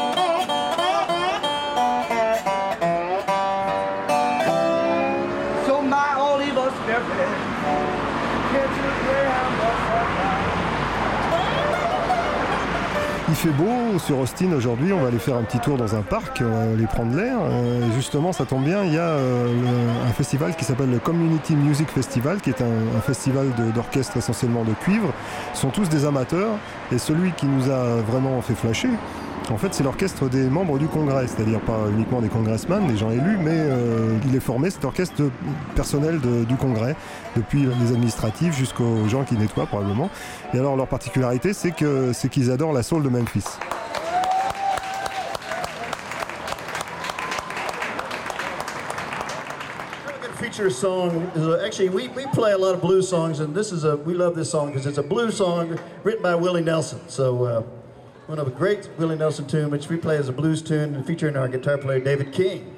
Fait 13.43 13.49
beau 13.49 13.99
sur 13.99 14.21
Austin 14.21 14.53
aujourd'hui, 14.53 14.93
on 14.93 15.01
va 15.01 15.09
aller 15.09 15.19
faire 15.19 15.35
un 15.35 15.43
petit 15.43 15.59
tour 15.59 15.77
dans 15.77 15.97
un 15.97 16.03
parc, 16.03 16.41
on 16.47 16.49
va 16.49 16.73
aller 16.75 16.87
prendre 16.87 17.17
l'air. 17.17 17.39
Euh, 17.43 17.93
justement, 17.93 18.33
ça 18.33 18.45
tombe 18.45 18.63
bien, 18.63 18.85
il 18.85 18.95
y 18.95 18.99
a 18.99 19.09
euh, 19.09 20.07
un 20.09 20.13
festival 20.13 20.55
qui 20.55 20.65
s'appelle 20.65 20.91
le 20.91 21.01
Community 21.01 21.57
Music 21.57 21.89
Festival, 21.89 22.41
qui 22.41 22.51
est 22.51 22.63
un, 22.63 23.01
festival 23.01 23.49
d'orchestre 23.75 24.17
essentiellement 24.17 24.63
de 24.63 24.75
cuivre. 24.75 25.13
Ils 25.55 25.59
sont 25.59 25.71
tous 25.71 25.89
des 25.89 26.05
amateurs, 26.05 26.53
et 26.93 26.99
celui 26.99 27.33
qui 27.33 27.47
nous 27.47 27.69
a 27.69 27.97
vraiment 28.03 28.41
fait 28.43 28.55
flasher, 28.55 28.91
en 29.53 29.59
fait, 29.59 29.75
c'est 29.75 29.85
l'orchestre 29.85 30.29
des 30.29 30.45
membres 30.45 30.79
du 30.79 30.87
Congrès, 30.87 31.27
c'est-à-dire 31.27 31.61
pas 31.61 31.79
uniquement 31.93 32.21
des 32.21 32.29
congressmen, 32.29 32.87
des 32.87 32.97
gens 32.97 33.11
élus, 33.11 33.37
mais 33.39 33.53
euh, 33.53 34.17
il 34.27 34.35
est 34.35 34.41
formé, 34.41 34.71
cet 34.71 34.85
orchestre 34.85 35.23
personnel 35.75 36.21
du 36.21 36.57
Congrès, 36.57 36.97
depuis 37.37 37.67
les 37.67 37.93
administratifs 37.93 38.57
jusqu'aux 38.57 39.07
gens 39.09 39.25
qui 39.25 39.35
nettoient 39.37 39.67
probablement. 39.67 40.11
Et 40.55 40.59
alors 40.59 40.77
leur 40.77 40.87
particularité, 40.87 41.53
c'est 41.53 41.73
qu'ils 41.73 42.51
adorent 42.51 42.73
la 42.73 42.83
soul 42.83 43.03
de 43.03 43.09
Memphis. 43.11 43.45
actually 51.65 51.89
we, 51.89 52.09
play 52.35 52.53
a 52.53 52.59
lot 52.59 52.75
of 52.75 53.05
songs 53.05 53.41
and 53.41 53.55
this 53.55 53.73
is 53.73 53.85
a 53.85 53.97
we 53.97 54.15
love 54.15 54.35
this 54.35 54.51
song 54.51 54.67
because 54.69 54.87
it's 54.87 54.99
a 54.99 55.33
song 55.33 55.79
written 56.05 56.23
by 56.23 56.35
Willie 56.35 56.63
Nelson 56.63 57.01
so 57.09 57.45
uh, 57.45 57.63
one 58.33 58.39
of 58.39 58.47
a 58.47 58.51
great 58.51 58.89
Willie 58.97 59.15
Nelson 59.15 59.47
tune 59.47 59.69
which 59.69 59.91
we 59.91 59.99
play 59.99 60.17
as 60.17 60.31
a 60.31 60.33
blues 60.33 60.63
tune 60.63 61.05
featuring 61.05 61.37
our 61.37 61.49
guitar 61.49 61.77
player 61.77 62.01
David 62.01 62.33
King 62.33 62.75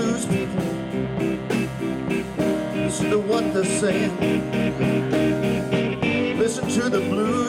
blues 0.00 0.24
people. 0.26 0.64
Listen 2.74 3.10
to 3.10 3.18
what 3.18 3.52
they're 3.52 3.64
saying. 3.64 4.12
Listen 6.38 6.68
to 6.68 6.88
the 6.88 7.00
blues 7.00 7.39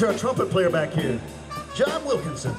to 0.00 0.06
our 0.06 0.14
trumpet 0.14 0.48
player 0.48 0.70
back 0.70 0.90
here, 0.94 1.20
John 1.74 2.02
Wilkinson. 2.06 2.54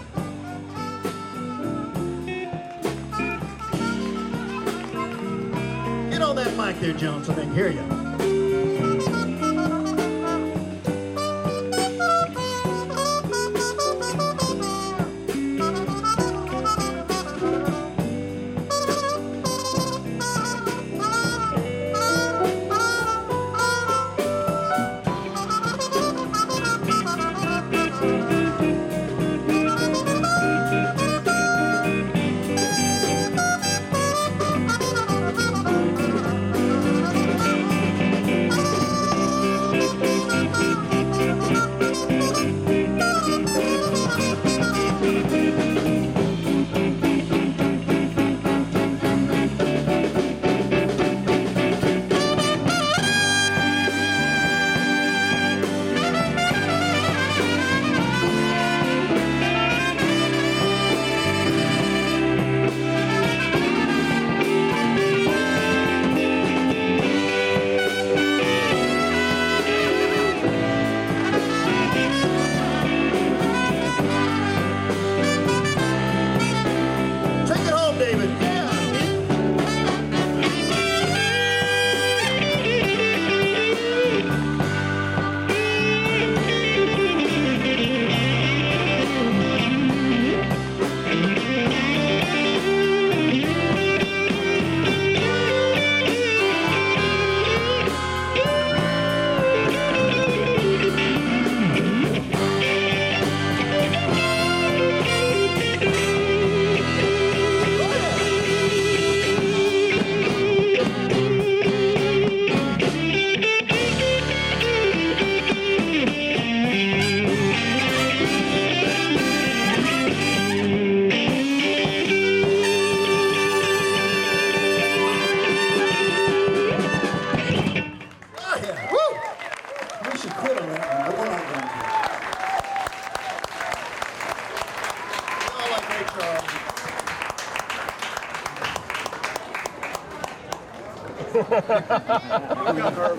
Get 6.12 6.22
on 6.22 6.36
that 6.36 6.56
mic 6.56 6.80
there, 6.80 6.94
John, 6.94 7.24
so 7.24 7.34
they 7.34 7.42
can 7.42 7.56
hear 7.56 7.72
you. 7.72 8.01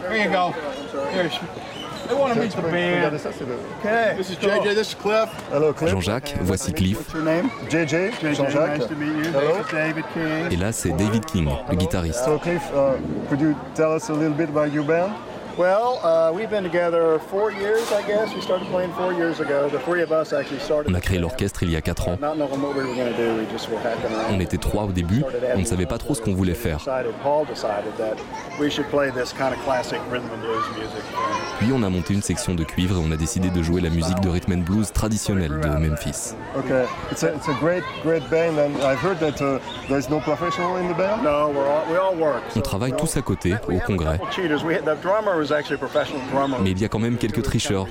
There 0.09 0.25
you 0.25 0.31
go. 0.31 0.53
Here's, 1.11 1.39
they 2.09 2.15
want 2.15 2.35
to 2.35 2.41
meet 2.41 2.53
the 2.53 2.63
band. 2.63 3.15
Okay. 3.15 4.15
This 4.17 4.31
is 4.31 4.37
JJ, 4.37 4.75
this 4.75 4.89
is 4.89 4.95
Cliff. 4.95 5.29
Hello, 5.51 5.73
Cliff. 5.73 5.91
Jean-Jacques, 5.91 6.35
voici 6.43 6.73
Cliff. 6.73 7.13
JJ, 7.13 8.13
JJ, 8.13 8.35
Jean-Jacques. 8.35 8.79
nice 8.79 8.87
to 8.87 8.95
meet 8.97 9.25
you. 9.25 9.33
Hello. 9.33 9.57
This 9.57 9.67
is 9.67 9.73
David 9.73 10.05
King. 10.13 10.51
Et 10.51 10.57
là, 10.57 10.73
c'est 10.73 10.93
David 10.93 11.25
King, 11.27 11.49
le 11.71 11.77
guitariste. 11.77 12.25
So 12.25 12.39
Cliff, 12.39 12.63
uh, 12.75 12.97
could 13.29 13.41
you 13.41 13.55
tell 13.75 13.93
us 13.93 14.11
a 14.11 14.13
little 14.13 14.37
bit 14.37 14.49
about 14.49 14.73
your 14.73 14.85
band? 14.85 15.13
Well, 15.59 16.01
uh, 16.03 16.33
we've 16.33 16.49
been 16.49 16.65
together 16.65 17.19
four 17.29 17.53
years, 17.53 17.93
I 17.93 18.01
guess. 18.07 18.35
We 18.35 18.41
started 18.41 18.67
playing 18.69 18.95
four 18.95 19.13
years 19.13 19.39
ago. 19.39 19.69
The 19.69 19.81
three 19.81 20.01
of 20.01 20.11
us 20.11 20.33
actually 20.33 20.61
started. 20.61 20.91
On 20.91 20.95
a 20.95 21.01
créé 21.01 21.19
l'orchestre 21.19 21.63
il 21.63 21.71
y 21.71 21.77
a 21.77 21.83
4 21.83 22.09
ans. 22.09 22.19
Not 22.19 22.37
knowing 22.37 22.63
what 22.63 22.75
we 22.75 22.83
were 22.83 22.95
going 22.95 23.13
to 23.13 23.17
do, 23.17 23.37
we 23.37 23.45
just 23.53 23.69
were 23.69 23.79
hacking 23.79 24.11
around. 24.17 24.35
On 24.35 24.41
était 24.41 24.57
trois 24.57 24.85
au 24.85 24.93
début, 24.93 25.23
on 25.55 25.59
ne 25.59 25.65
savait 25.65 25.85
pas 25.85 25.99
trop 25.99 26.15
ce 26.15 26.23
qu'on 26.23 26.33
voulait 26.35 26.55
faire. 26.55 26.79
Decided, 26.79 27.13
Paul 27.23 27.45
decided 27.45 27.95
that 27.99 28.17
we 28.59 28.71
should 28.71 28.89
play 28.89 29.11
this 29.11 29.35
kind 29.35 29.53
of 29.53 29.63
classic 29.65 30.01
rhythm 30.11 30.25
and 30.33 30.41
blues 30.41 30.65
music. 30.79 31.03
Puis 31.59 31.71
on 31.75 31.83
a 31.83 31.91
monté 31.91 32.15
une 32.15 32.23
section 32.23 32.55
de 32.55 32.65
cuivre 32.65 32.97
et 32.97 33.03
on 33.07 33.13
a 33.13 33.17
décidé 33.17 33.51
de 33.51 33.63
jouer 33.63 33.83
la 33.83 33.91
musique 33.91 34.21
de 34.21 34.31
rhythm 34.31 34.53
and 34.53 34.65
blues 34.65 34.91
traditionnelle 34.91 35.61
de 35.61 35.69
Memphis. 35.69 36.35
Okay, 36.57 36.87
it's 37.11 37.25
a, 37.25 37.35
it's 37.35 37.49
a 37.49 37.55
great, 37.61 37.85
great 38.03 38.23
band, 38.31 38.59
and 38.59 38.83
I've 38.83 39.03
heard 39.03 39.19
that 39.21 39.37
there's 39.89 40.09
no 40.09 40.19
professional 40.21 40.79
in 40.79 40.89
the 40.89 40.95
band? 40.95 41.23
No, 41.23 41.51
we're 41.51 41.69
all, 41.69 41.85
we 41.91 41.99
all 41.99 42.17
work. 42.17 42.43
On 42.57 42.61
travaille 42.63 42.95
tous 42.97 43.19
à 43.19 43.23
côté, 43.23 43.55
au 43.69 43.79
congrès. 43.87 44.19
Mais 46.63 46.71
il 46.71 46.81
y 46.81 46.85
a 46.85 46.89
quand 46.89 46.99
même 46.99 47.17
quelques 47.17 47.43
tricheurs, 47.43 47.87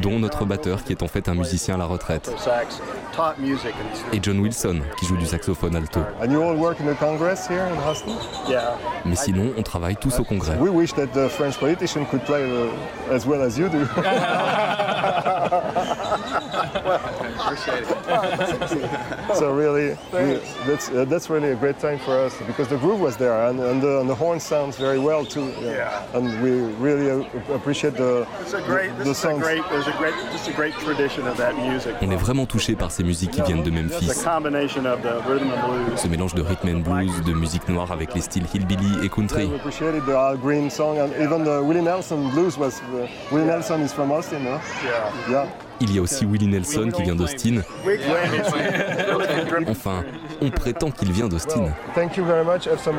dont 0.00 0.18
notre 0.18 0.44
batteur 0.44 0.84
qui 0.84 0.92
est 0.92 1.02
en 1.02 1.08
fait 1.08 1.28
un 1.28 1.34
musicien 1.34 1.74
à 1.74 1.78
la 1.78 1.84
retraite, 1.84 2.30
et 4.12 4.20
John 4.22 4.38
Wilson 4.38 4.80
qui 4.98 5.06
joue 5.06 5.16
du 5.16 5.26
saxophone 5.26 5.76
alto. 5.76 6.00
And 6.22 6.30
you 6.30 6.42
all 6.42 6.56
work 6.56 6.80
in 6.80 6.86
the 6.86 6.98
Congress 6.98 7.48
here 7.48 7.66
in 7.66 7.76
Houston? 7.88 8.12
yeah. 8.48 8.76
Mais 9.04 9.16
sinon, 9.16 9.52
on 9.56 9.62
travaille 9.62 9.96
tous 9.96 10.18
au 10.18 10.24
congrès. 10.24 10.56
well 16.84 17.00
so 19.34 19.52
really, 19.52 19.90
we, 20.12 20.40
that's 20.66 20.90
uh, 20.90 21.04
that's 21.06 21.30
really 21.30 21.50
a 21.52 21.56
great 21.56 21.78
time 21.78 21.98
for 21.98 22.18
us 22.18 22.34
because 22.46 22.68
the 22.68 22.76
groove 22.78 23.00
was 23.00 23.16
there 23.16 23.46
and, 23.48 23.60
and, 23.60 23.82
the, 23.82 24.00
and 24.00 24.08
the 24.08 24.14
horn 24.14 24.40
sounds 24.40 24.76
very 24.76 24.98
well 24.98 25.24
too. 25.24 25.52
Yeah. 25.60 26.04
And 26.14 26.42
we 26.42 26.50
really 26.80 27.10
uh, 27.10 27.54
appreciate 27.54 27.94
the 27.96 28.26
It's 28.40 28.54
a 28.54 28.62
great. 28.62 28.90
the, 28.98 29.04
This 29.04 29.18
is 29.18 29.24
a 29.24 29.28
songs. 29.28 29.42
great. 29.42 29.62
There's 29.70 29.86
a 29.86 29.92
great. 29.92 30.14
Just 30.32 30.48
a 30.48 30.52
great 30.52 30.74
tradition 30.74 31.26
of 31.26 31.36
that 31.36 31.54
music. 31.56 31.94
On 32.02 32.10
est 32.10 32.16
vraiment 32.16 32.46
touché 32.46 32.74
par 32.76 32.90
ces 32.90 33.04
musiques 33.04 33.30
qui 33.32 33.42
viennent 33.42 33.62
de 33.62 33.70
Memphis. 33.70 34.10
a 34.10 34.24
combination 34.24 34.86
of 34.86 35.00
the 35.02 35.20
rhythm 35.28 35.50
and 35.52 35.60
blues. 35.66 36.00
Ce 36.00 36.08
mélange 36.08 36.34
de 36.34 36.42
rhythm 36.42 36.68
and 36.68 36.80
blues, 36.82 37.22
de 37.24 37.32
musique 37.32 37.68
noire 37.68 37.92
avec 37.92 38.14
les 38.14 38.20
styles 38.22 38.46
hillbilly 38.52 39.04
et 39.04 39.08
country. 39.08 39.46
We 39.46 39.56
appreciated 39.56 40.04
the 40.06 40.14
Al 40.16 40.36
Green 40.36 40.70
song 40.70 40.98
and 40.98 41.10
even 41.20 41.44
the 41.44 41.62
Willie 41.62 41.82
Nelson 41.82 42.30
blues 42.30 42.56
was. 42.58 42.80
Uh, 42.92 43.06
Willie 43.30 43.46
Nelson 43.46 43.80
is 43.82 43.92
from 43.92 44.10
Austin, 44.12 44.44
no? 44.44 44.60
Yeah. 44.84 45.12
Yeah. 45.30 45.46
Il 45.80 45.94
y 45.94 45.98
a 45.98 46.02
aussi 46.02 46.26
Willie 46.26 46.48
Nelson 46.48 46.90
qui 46.94 47.02
vient 47.02 47.14
d'Austin. 47.14 47.62
Enfin, 49.68 50.04
on 50.40 50.50
prétend 50.50 50.90
qu'il 50.90 51.12
vient 51.12 51.28
d'Austin. 51.28 51.66
Thank 51.94 52.16
you 52.16 52.24
very 52.24 52.44
much. 52.44 52.66
Have 52.66 52.80
some 52.80 52.98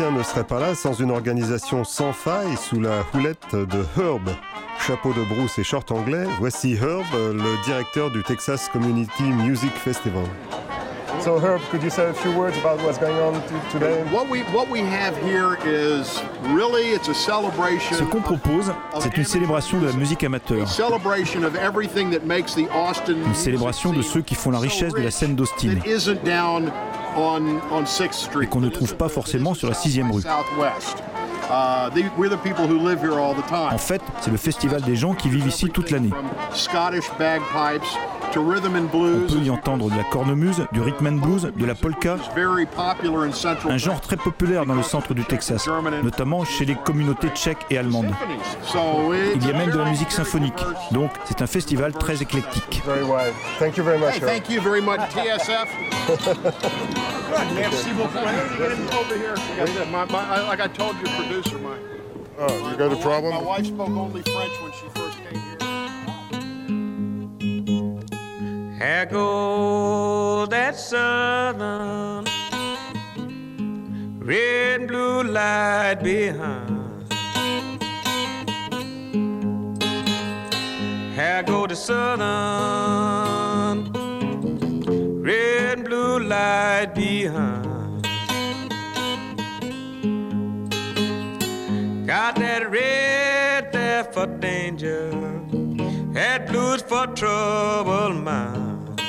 musiciens 0.00 0.10
ne 0.10 0.22
seraient 0.22 0.44
pas 0.44 0.60
là 0.60 0.74
sans 0.74 0.94
une 0.94 1.10
organisation 1.10 1.84
sans 1.84 2.12
faille 2.12 2.56
sous 2.56 2.80
la 2.80 3.04
houlette 3.14 3.54
de 3.54 3.84
Herb. 4.00 4.30
Chapeau 4.86 5.12
de 5.12 5.22
brousse 5.34 5.58
et 5.58 5.64
short 5.64 5.90
anglais, 5.92 6.24
voici 6.38 6.74
Herb, 6.74 7.04
le 7.12 7.64
directeur 7.64 8.10
du 8.10 8.22
Texas 8.22 8.68
Community 8.72 9.24
Music 9.24 9.72
Festival. 9.72 10.24
So 11.22 11.38
Herb, 11.38 11.60
could 11.70 11.82
you 11.82 11.90
say 11.90 12.08
a 12.08 12.14
few 12.14 12.32
words 12.32 12.56
about 12.56 12.82
what's 12.82 12.96
going 12.98 13.14
on 13.20 13.34
t- 13.42 13.54
today? 13.70 14.02
What 14.10 14.30
we 14.30 14.42
what 14.54 14.70
we 14.70 14.80
have 14.80 15.14
here 15.18 15.58
is 15.66 16.22
really 16.54 16.94
it's 16.94 17.08
a 17.08 17.14
celebration. 17.14 17.96
Ce 17.96 18.04
qu'on 18.04 18.22
propose, 18.22 18.72
c'est 19.00 19.14
une 19.18 19.24
célébration 19.24 19.80
de 19.80 19.86
la 19.86 19.92
musique 19.92 20.24
amateur, 20.24 20.66
celebration 20.66 21.44
of 21.44 21.54
everything 21.56 22.10
that 22.10 22.24
makes 22.24 22.54
the 22.54 22.70
Austin 22.72 23.16
une 23.26 23.34
célébration 23.34 23.92
de 23.92 24.00
ceux 24.00 24.22
qui 24.22 24.34
font 24.34 24.50
la 24.50 24.60
richesse 24.60 24.94
de 24.94 25.02
la 25.02 25.10
scène 25.10 25.34
d'Austin 25.34 25.74
that 27.14 27.42
isn't 27.42 27.60
down 27.60 27.60
on 27.70 27.72
on 27.72 27.84
6th 27.84 28.12
Street. 28.12 28.44
et 28.44 28.46
qu'on 28.48 28.60
ne 28.60 28.68
trouve 28.68 28.96
pas 28.96 29.08
forcément 29.08 29.54
sur 29.54 29.68
la 29.68 29.74
6ème 29.74 30.10
rue. 30.10 30.22
Southwest. 31.50 31.92
Uh, 31.92 31.94
the, 31.94 32.10
we're 32.16 32.28
the 32.28 32.36
people 32.38 32.66
who 32.66 32.78
live 32.78 33.00
here 33.00 33.18
all 33.18 33.34
the 33.34 33.46
time. 33.48 33.74
En 33.74 33.78
fait, 33.78 34.00
c'est 34.20 34.30
le 34.30 34.36
festival 34.36 34.80
des 34.82 34.96
gens 34.96 35.14
qui 35.14 35.28
vivent 35.28 35.46
ici 35.48 35.68
toute 35.70 35.90
l'année. 35.90 36.10
From 36.10 36.28
Scottish 36.54 37.08
bagpipes 37.18 37.86
to 38.32 38.40
rhythm 38.40 38.76
and 38.76 38.88
On 38.92 38.98
blues. 38.98 39.32
peut 39.32 39.40
y 39.44 39.50
entendre 39.50 39.90
de 39.90 39.96
la 39.96 40.04
cornemuse, 40.04 40.64
du 40.72 40.80
rhythm 40.80 41.06
and 41.06 41.12
blues, 41.20 41.50
de 41.56 41.66
la 41.66 41.74
polka, 41.74 42.16
Very 42.34 42.64
popular 42.66 43.24
in 43.24 43.32
Central 43.32 43.72
un 43.72 43.76
genre 43.78 44.00
très 44.00 44.16
populaire 44.16 44.66
dans 44.66 44.74
le 44.74 44.82
centre 44.84 45.14
du 45.14 45.24
Texas, 45.24 45.68
notamment 46.02 46.44
chez 46.44 46.64
les 46.64 46.76
communautés 46.76 47.28
tchèques 47.30 47.66
et 47.70 47.78
allemandes. 47.78 48.14
So 48.64 49.12
it's 49.12 49.34
Il 49.34 49.46
y 49.48 49.50
a 49.50 49.54
même 49.54 49.70
de 49.70 49.78
la 49.78 49.84
musique 49.86 50.12
symphonique, 50.12 50.62
donc 50.92 51.10
c'est 51.24 51.42
un 51.42 51.46
festival 51.48 51.92
très 51.92 52.22
éclectique. 52.22 52.82
Very 52.86 53.02
wide. 53.02 53.34
Thank 53.58 53.76
you 53.76 53.82
very 53.84 53.98
much. 53.98 54.14
Hey, 54.14 54.20
Herb. 54.20 54.28
thank 54.30 54.48
you 54.50 54.60
very 54.60 54.80
much, 54.80 55.00
TSF. 55.10 55.68
Merci 57.54 57.90
beaucoup. 57.96 58.18
Get 61.42 61.52
him. 61.54 61.62
My, 61.62 61.78
my, 61.78 61.78
I- 61.78 62.00
like 62.00 62.04
I 62.04 62.08
told 62.12 62.28
your 62.30 62.34
producer, 62.34 62.38
my, 62.38 62.38
Oh, 62.38 62.46
uh, 62.64 62.70
you 62.70 62.76
got 62.76 62.92
a 62.92 62.96
problem? 62.96 63.34
my 63.34 63.42
wife 63.42 63.66
spoke 63.66 63.90
only 63.90 64.22
French 64.22 64.60
when 64.62 64.72
she 64.72 64.88
first 64.90 65.18
came 65.18 65.40
here. 65.40 65.58
Here 68.78 69.06
goes 69.06 70.48
that 70.50 70.76
southern 70.76 72.24
red 74.18 74.80
and 74.80 74.88
blue 74.88 75.24
light 75.24 76.00
behind. 76.02 77.12
Here 81.14 81.42
go 81.44 81.66
the 81.66 81.76
southern 81.76 82.20
for 97.06 98.12
mind. 98.12 99.00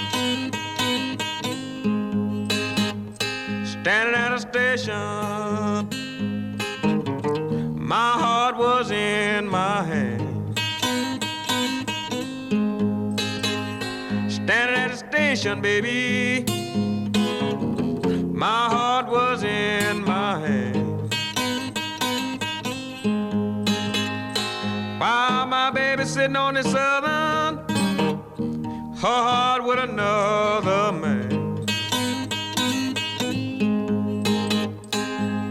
Standing 3.66 4.16
at 4.16 4.32
a 4.34 4.40
station, 4.40 5.90
my 7.76 8.12
heart 8.24 8.56
was 8.58 8.92
in 8.92 9.46
my 9.48 9.84
hand. 9.84 10.58
Standing 14.32 14.78
at 14.78 14.92
a 14.92 14.98
station, 14.98 15.62
baby, 15.62 16.51
her 29.02 29.08
heart 29.08 29.64
with 29.64 29.80
another 29.80 30.92
man. 30.92 31.66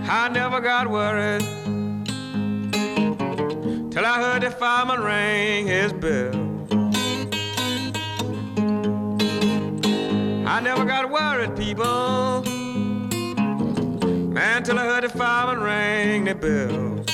I 0.09 0.29
never 0.29 0.61
got 0.61 0.89
worried 0.89 1.41
till 3.91 4.07
I 4.07 4.21
heard 4.23 4.43
the 4.43 4.53
fireman 4.53 5.01
ring 5.01 5.67
his 5.67 5.93
bell. 5.93 6.33
I 10.47 10.61
never 10.61 10.85
got 10.85 11.11
worried, 11.11 11.57
people, 11.57 12.43
man, 14.33 14.63
till 14.63 14.79
I 14.79 14.85
heard 14.85 15.03
the 15.03 15.09
fireman 15.09 15.59
ring 15.59 16.25
the 16.27 16.37
bell. 16.37 17.05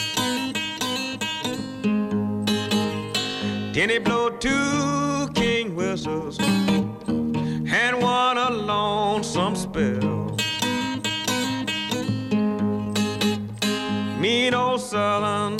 Then 3.72 3.88
he 3.88 3.98
blow 3.98 4.28
two 4.28 5.05
and 5.76 5.90
whistles 5.90 6.38
and 6.40 8.00
one 8.00 8.38
a 8.38 8.50
lonesome 8.50 9.56
spell. 9.56 10.36
Mean 14.20 14.54
old 14.54 14.80
Southern 14.80 15.56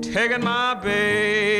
taking 0.00 0.44
my 0.44 0.74
baby. 0.74 1.57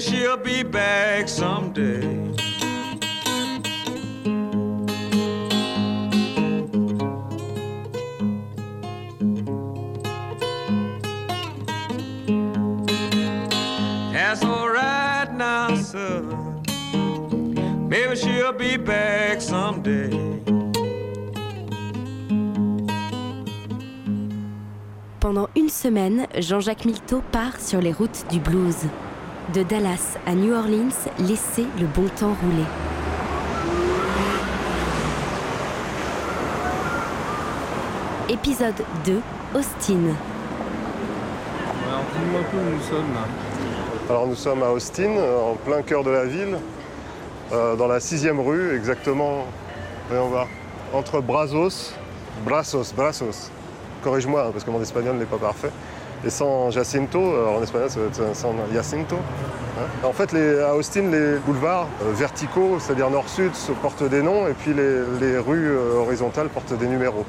She'll 0.00 0.38
be 0.38 0.62
back 0.62 1.28
someday. 1.28 2.00
That's 14.12 14.42
now. 15.36 15.68
Pendant 25.20 25.48
une 25.54 25.68
semaine, 25.68 26.26
Jean-Jacques 26.38 26.86
Milteau 26.86 27.22
part 27.30 27.60
sur 27.60 27.82
les 27.82 27.92
routes 27.92 28.24
du 28.30 28.40
blues. 28.40 28.86
De 29.54 29.64
Dallas 29.64 30.16
à 30.26 30.34
New 30.34 30.52
Orleans, 30.52 30.94
laissez 31.18 31.66
le 31.80 31.86
bon 31.86 32.06
temps 32.08 32.36
rouler. 32.40 32.64
Épisode 38.28 38.74
2, 39.04 39.20
Austin. 39.54 39.94
Alors 41.88 42.04
dis-moi 42.14 42.40
un 42.40 42.44
peu 42.44 42.56
où 42.58 42.76
nous 42.76 42.82
sommes 42.82 43.14
là. 43.14 43.26
Alors 44.08 44.26
nous 44.28 44.36
sommes 44.36 44.62
à 44.62 44.70
Austin, 44.70 45.16
en 45.16 45.54
plein 45.54 45.82
cœur 45.82 46.04
de 46.04 46.10
la 46.10 46.26
ville, 46.26 46.58
euh, 47.52 47.74
dans 47.74 47.88
la 47.88 47.98
sixième 47.98 48.38
rue, 48.38 48.76
exactement, 48.76 49.46
voyons 50.08 50.28
voir, 50.28 50.46
entre 50.92 51.20
Brazos, 51.20 51.92
Brazos, 52.44 52.92
Brazos, 52.94 53.50
corrige-moi 54.04 54.44
hein, 54.46 54.50
parce 54.52 54.62
que 54.62 54.70
mon 54.70 54.82
espagnol 54.82 55.16
n'est 55.16 55.24
pas 55.24 55.38
parfait, 55.38 55.70
et 56.24 56.30
San 56.30 56.70
Jacinto, 56.70 57.18
en 57.18 57.62
espagnol 57.62 57.90
ça 57.90 58.00
va 58.00 58.06
être 58.06 58.36
San 58.36 58.54
Jacinto. 58.72 59.16
hein. 59.16 60.06
En 60.06 60.12
fait, 60.12 60.34
à 60.34 60.74
Austin, 60.74 61.10
les 61.10 61.38
boulevards 61.38 61.88
euh, 62.02 62.12
verticaux, 62.12 62.78
c'est-à-dire 62.78 63.10
nord-sud, 63.10 63.52
portent 63.80 64.04
des 64.04 64.22
noms, 64.22 64.46
et 64.46 64.52
puis 64.52 64.74
les, 64.74 65.38
rues 65.38 65.70
euh, 65.70 65.94
horizontales 65.96 66.48
portent 66.48 66.76
des 66.76 66.86
numéros. 66.86 67.24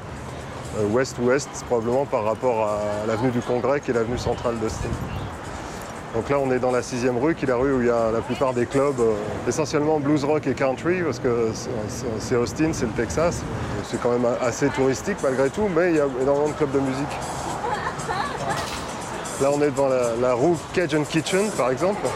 Euh, 0.78 0.86
Ouest-ouest, 0.88 1.48
probablement 1.68 2.04
par 2.04 2.24
rapport 2.24 2.66
à 2.66 3.06
l'avenue 3.06 3.30
du 3.30 3.40
Congrès, 3.40 3.80
qui 3.80 3.90
est 3.90 3.94
l'avenue 3.94 4.18
centrale 4.18 4.58
d'Austin. 4.58 4.88
Donc 6.14 6.28
là, 6.28 6.38
on 6.38 6.50
est 6.52 6.58
dans 6.58 6.70
la 6.70 6.82
sixième 6.82 7.16
rue, 7.16 7.34
qui 7.34 7.46
est 7.46 7.48
la 7.48 7.56
rue 7.56 7.72
où 7.72 7.80
il 7.80 7.86
y 7.86 7.90
a 7.90 8.10
la 8.12 8.20
plupart 8.20 8.52
des 8.52 8.66
clubs, 8.66 9.00
essentiellement 9.48 9.98
blues 9.98 10.24
rock 10.24 10.46
et 10.46 10.52
country, 10.52 11.00
parce 11.02 11.18
que 11.18 11.48
c'est 12.18 12.36
Austin, 12.36 12.70
c'est 12.72 12.84
le 12.84 12.92
Texas. 12.92 13.42
C'est 13.84 13.98
quand 13.98 14.10
même 14.10 14.26
assez 14.42 14.68
touristique 14.68 15.16
malgré 15.22 15.48
tout, 15.48 15.70
mais 15.74 15.90
il 15.90 15.96
y 15.96 16.00
a 16.00 16.06
énormément 16.20 16.48
de 16.48 16.52
clubs 16.52 16.72
de 16.72 16.80
musique. 16.80 17.08
Là, 19.42 19.50
on 19.52 19.60
est 19.60 19.70
devant 19.70 19.88
la, 19.88 20.34
rue 20.34 20.54
Cajun 20.72 21.02
Kitchen, 21.02 21.50
par 21.56 21.72
exemple. 21.72 22.06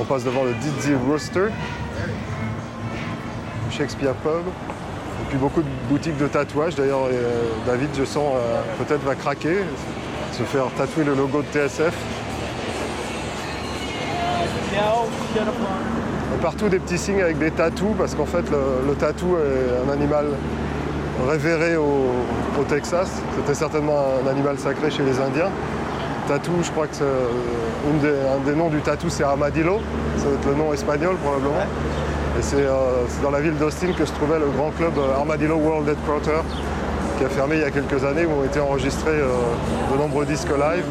On 0.00 0.04
passe 0.04 0.24
devant 0.24 0.44
le 0.44 0.54
Dizzy 0.54 0.94
Rooster, 0.94 1.48
le 3.66 3.70
Shakespeare 3.70 4.14
Pub. 4.22 4.30
Et 4.30 5.28
puis 5.28 5.36
beaucoup 5.36 5.60
de 5.60 5.68
boutiques 5.90 6.16
de 6.16 6.26
tatouage. 6.26 6.74
D'ailleurs, 6.74 7.08
euh, 7.12 7.42
David, 7.66 7.90
je 7.98 8.04
sens, 8.06 8.32
euh, 8.36 8.62
peut-être 8.82 9.04
va 9.04 9.14
craquer, 9.14 9.58
se 10.32 10.42
faire 10.44 10.68
tatouer 10.78 11.04
le 11.04 11.14
logo 11.14 11.42
de 11.42 11.48
TSF. 11.52 11.92
Partout 16.40 16.70
des 16.70 16.78
petits 16.78 16.96
signes 16.96 17.20
avec 17.20 17.36
des 17.36 17.50
tatous, 17.50 17.94
parce 17.98 18.14
qu'en 18.14 18.24
fait, 18.24 18.48
le, 18.50 18.88
le 18.88 18.94
tatou 18.94 19.36
est 19.36 19.86
un 19.86 19.92
animal 19.92 20.28
révéré 21.26 21.76
au, 21.76 22.12
Texas. 22.68 23.08
C'était 23.36 23.54
certainement 23.54 23.96
un 24.22 24.28
animal 24.28 24.58
sacré 24.58 24.90
chez 24.90 25.04
les 25.04 25.20
Indiens. 25.20 25.50
Tatou, 26.26 26.52
je 26.62 26.70
crois 26.72 26.88
que 26.88 26.96
euh, 27.00 27.28
une 27.88 28.04
un 28.04 28.44
des 28.44 28.54
noms 28.54 28.68
du 28.68 28.80
tatou, 28.80 29.08
c'est 29.08 29.22
Armadillo. 29.22 29.78
Ça 30.16 30.24
doit 30.24 30.34
être 30.34 30.48
le 30.48 30.54
nom 30.56 30.72
espagnol 30.72 31.16
probablement. 31.16 31.62
Et 32.38 32.42
c'est 32.42 32.56
euh, 32.56 33.04
dans 33.22 33.30
la 33.30 33.40
ville 33.40 33.54
d'Austin 33.54 33.92
que 33.96 34.04
se 34.04 34.12
trouvait 34.12 34.40
le 34.40 34.48
grand 34.48 34.70
club 34.72 34.92
euh, 34.98 35.16
Armadillo 35.16 35.54
World 35.56 35.88
Headquarter, 35.88 36.42
qui 37.16 37.24
a 37.24 37.28
fermé 37.28 37.56
il 37.56 37.62
y 37.62 37.64
a 37.64 37.70
quelques 37.70 38.04
années, 38.04 38.26
où 38.26 38.42
ont 38.42 38.44
été 38.44 38.60
enregistrés 38.60 39.16
de 39.16 39.98
nombreux 39.98 40.26
disques 40.26 40.50
live. 40.50 40.84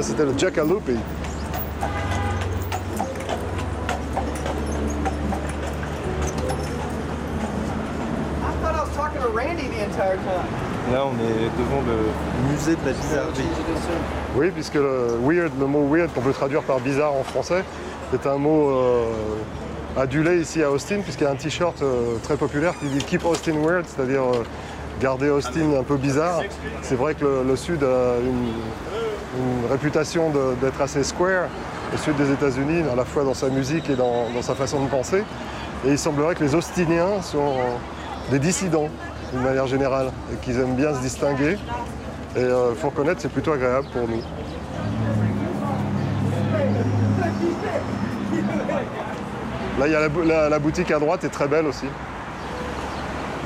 Ça, 0.00 0.06
c'était 0.06 0.24
le 0.24 0.32
Jackalope. 0.38 0.88
I 0.88 0.94
thought 8.62 8.74
I 8.74 8.80
was 8.80 8.88
talking 8.96 9.20
to 9.20 9.28
Randy 9.28 9.68
the 9.68 9.84
entire 9.84 10.16
time. 10.16 10.46
Là 10.90 11.04
on 11.04 11.12
est 11.22 11.50
devant 11.58 11.82
le 11.86 12.50
musée 12.50 12.76
de 12.76 12.86
la 12.86 12.92
bizarrerie. 12.92 13.42
Oui, 14.36 14.50
puisque 14.52 14.76
le, 14.76 15.18
weird, 15.22 15.52
le 15.60 15.66
mot 15.66 15.86
weird 15.86 16.10
qu'on 16.14 16.22
peut 16.22 16.32
traduire 16.32 16.62
par 16.62 16.80
bizarre 16.80 17.12
en 17.12 17.22
français, 17.22 17.62
est 18.14 18.26
un 18.26 18.38
mot 18.38 18.70
euh, 18.70 19.04
adulé 19.98 20.40
ici 20.40 20.62
à 20.62 20.70
Austin, 20.70 21.00
puisqu'il 21.02 21.24
y 21.24 21.26
a 21.26 21.32
un 21.32 21.36
t-shirt 21.36 21.82
euh, 21.82 22.16
très 22.22 22.38
populaire 22.38 22.72
qui 22.80 22.86
dit 22.86 23.04
Keep 23.04 23.26
Austin 23.26 23.60
Weird, 23.62 23.84
c'est-à-dire 23.86 24.22
euh, 24.22 24.44
garder 24.98 25.28
Austin 25.28 25.74
un 25.78 25.82
peu 25.82 25.96
bizarre. 25.96 26.40
C'est 26.80 26.96
vrai 26.96 27.14
que 27.14 27.24
le, 27.24 27.42
le 27.46 27.56
Sud 27.56 27.84
a 27.84 28.16
une, 28.18 28.48
une 29.38 29.70
réputation 29.70 30.30
d'être 30.60 30.80
assez 30.80 31.04
square, 31.04 31.48
le 31.92 31.98
Sud 31.98 32.16
des 32.16 32.32
États-Unis, 32.32 32.82
à 32.92 32.96
la 32.96 33.04
fois 33.04 33.24
dans 33.24 33.34
sa 33.34 33.48
musique 33.48 33.88
et 33.90 33.94
dans, 33.94 34.26
sa 34.42 34.54
façon 34.54 34.82
de 34.84 34.88
penser. 34.88 35.22
Et 35.86 35.90
il 35.90 35.98
semblerait 35.98 36.34
que 36.34 36.44
les 36.44 36.54
Austiniens 36.54 37.22
sont 37.22 37.54
des 38.30 38.38
dissidents, 38.38 38.88
d'une 39.32 39.42
manière 39.42 39.66
générale, 39.66 40.10
et 40.32 40.36
qu'ils 40.44 40.58
aiment 40.58 40.74
bien 40.74 40.94
se 40.94 41.00
distinguer. 41.00 41.56
Et 42.36 42.42
il 42.42 42.76
faut 42.76 42.88
reconnaître, 42.90 43.20
c'est 43.20 43.32
plutôt 43.32 43.52
agréable 43.52 43.88
pour 43.92 44.06
nous. 44.08 44.22
Là, 49.78 49.86
il 49.86 49.92
y 49.92 49.96
a 49.96 50.00
la- 50.26 50.48
la 50.48 50.58
boutique 50.58 50.90
à 50.90 50.98
droite 50.98 51.24
est 51.24 51.30
très 51.30 51.48
belle 51.48 51.66
aussi. 51.66 51.86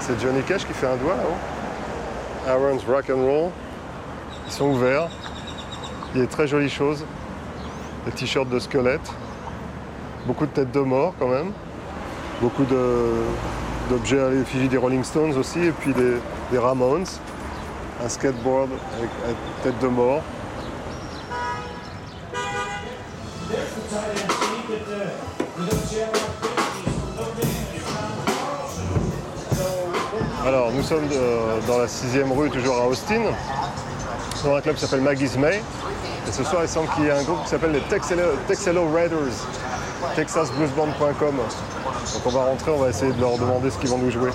C'est 0.00 0.20
Johnny 0.20 0.42
Cash 0.42 0.66
qui 0.66 0.72
fait 0.72 0.86
un 0.86 0.96
doigt 0.96 1.14
là-haut. 1.16 2.50
Aaron's 2.50 2.84
Rock 2.86 3.08
and 3.10 3.24
Roll. 3.24 3.50
Ils 4.46 4.52
sont 4.52 4.66
ouverts. 4.66 5.08
Il 6.14 6.20
y 6.20 6.22
a 6.22 6.26
de 6.26 6.30
très 6.30 6.46
jolies 6.46 6.70
choses. 6.70 7.04
Des 8.06 8.12
t-shirts 8.12 8.48
de 8.48 8.60
squelettes. 8.60 9.12
Beaucoup 10.26 10.46
de 10.46 10.50
têtes 10.52 10.70
de 10.70 10.80
mort 10.80 11.12
quand 11.18 11.26
même. 11.26 11.50
Beaucoup 12.40 12.64
d'objets 13.90 14.20
à 14.20 14.30
l'effigie 14.30 14.68
des 14.68 14.76
Rolling 14.76 15.02
Stones 15.02 15.36
aussi. 15.36 15.58
Et 15.58 15.72
puis 15.72 15.92
des, 15.92 16.14
des 16.52 16.58
Ramones. 16.58 17.06
Un 18.04 18.08
skateboard 18.08 18.70
avec, 18.96 19.10
avec 19.24 19.36
tête 19.64 19.78
de 19.80 19.88
mort. 19.88 20.22
Alors, 30.46 30.70
nous 30.72 30.82
sommes 30.82 31.08
euh, 31.12 31.58
dans 31.66 31.78
la 31.78 31.88
sixième 31.88 32.30
rue, 32.30 32.50
toujours 32.50 32.76
à 32.76 32.86
Austin, 32.86 33.22
dans 34.44 34.54
un 34.54 34.60
club 34.60 34.74
qui 34.74 34.82
s'appelle 34.82 35.00
Maggie's 35.00 35.36
May. 35.38 35.62
Ce 36.36 36.42
soir, 36.42 36.62
il 36.62 36.68
semble 36.68 36.88
qu'il 36.88 37.04
y 37.04 37.06
ait 37.06 37.12
un 37.12 37.22
groupe 37.22 37.44
qui 37.44 37.50
s'appelle 37.50 37.70
les 37.70 37.80
Texelo, 37.82 38.22
Texelo 38.48 38.90
Raiders, 38.92 39.46
texasbluesband.com. 40.16 41.36
Donc 41.36 42.26
on 42.26 42.30
va 42.30 42.44
rentrer, 42.46 42.72
on 42.72 42.78
va 42.78 42.88
essayer 42.88 43.12
de 43.12 43.20
leur 43.20 43.38
demander 43.38 43.70
ce 43.70 43.78
qu'ils 43.78 43.90
vont 43.90 43.98
nous 43.98 44.10
jouer. 44.10 44.30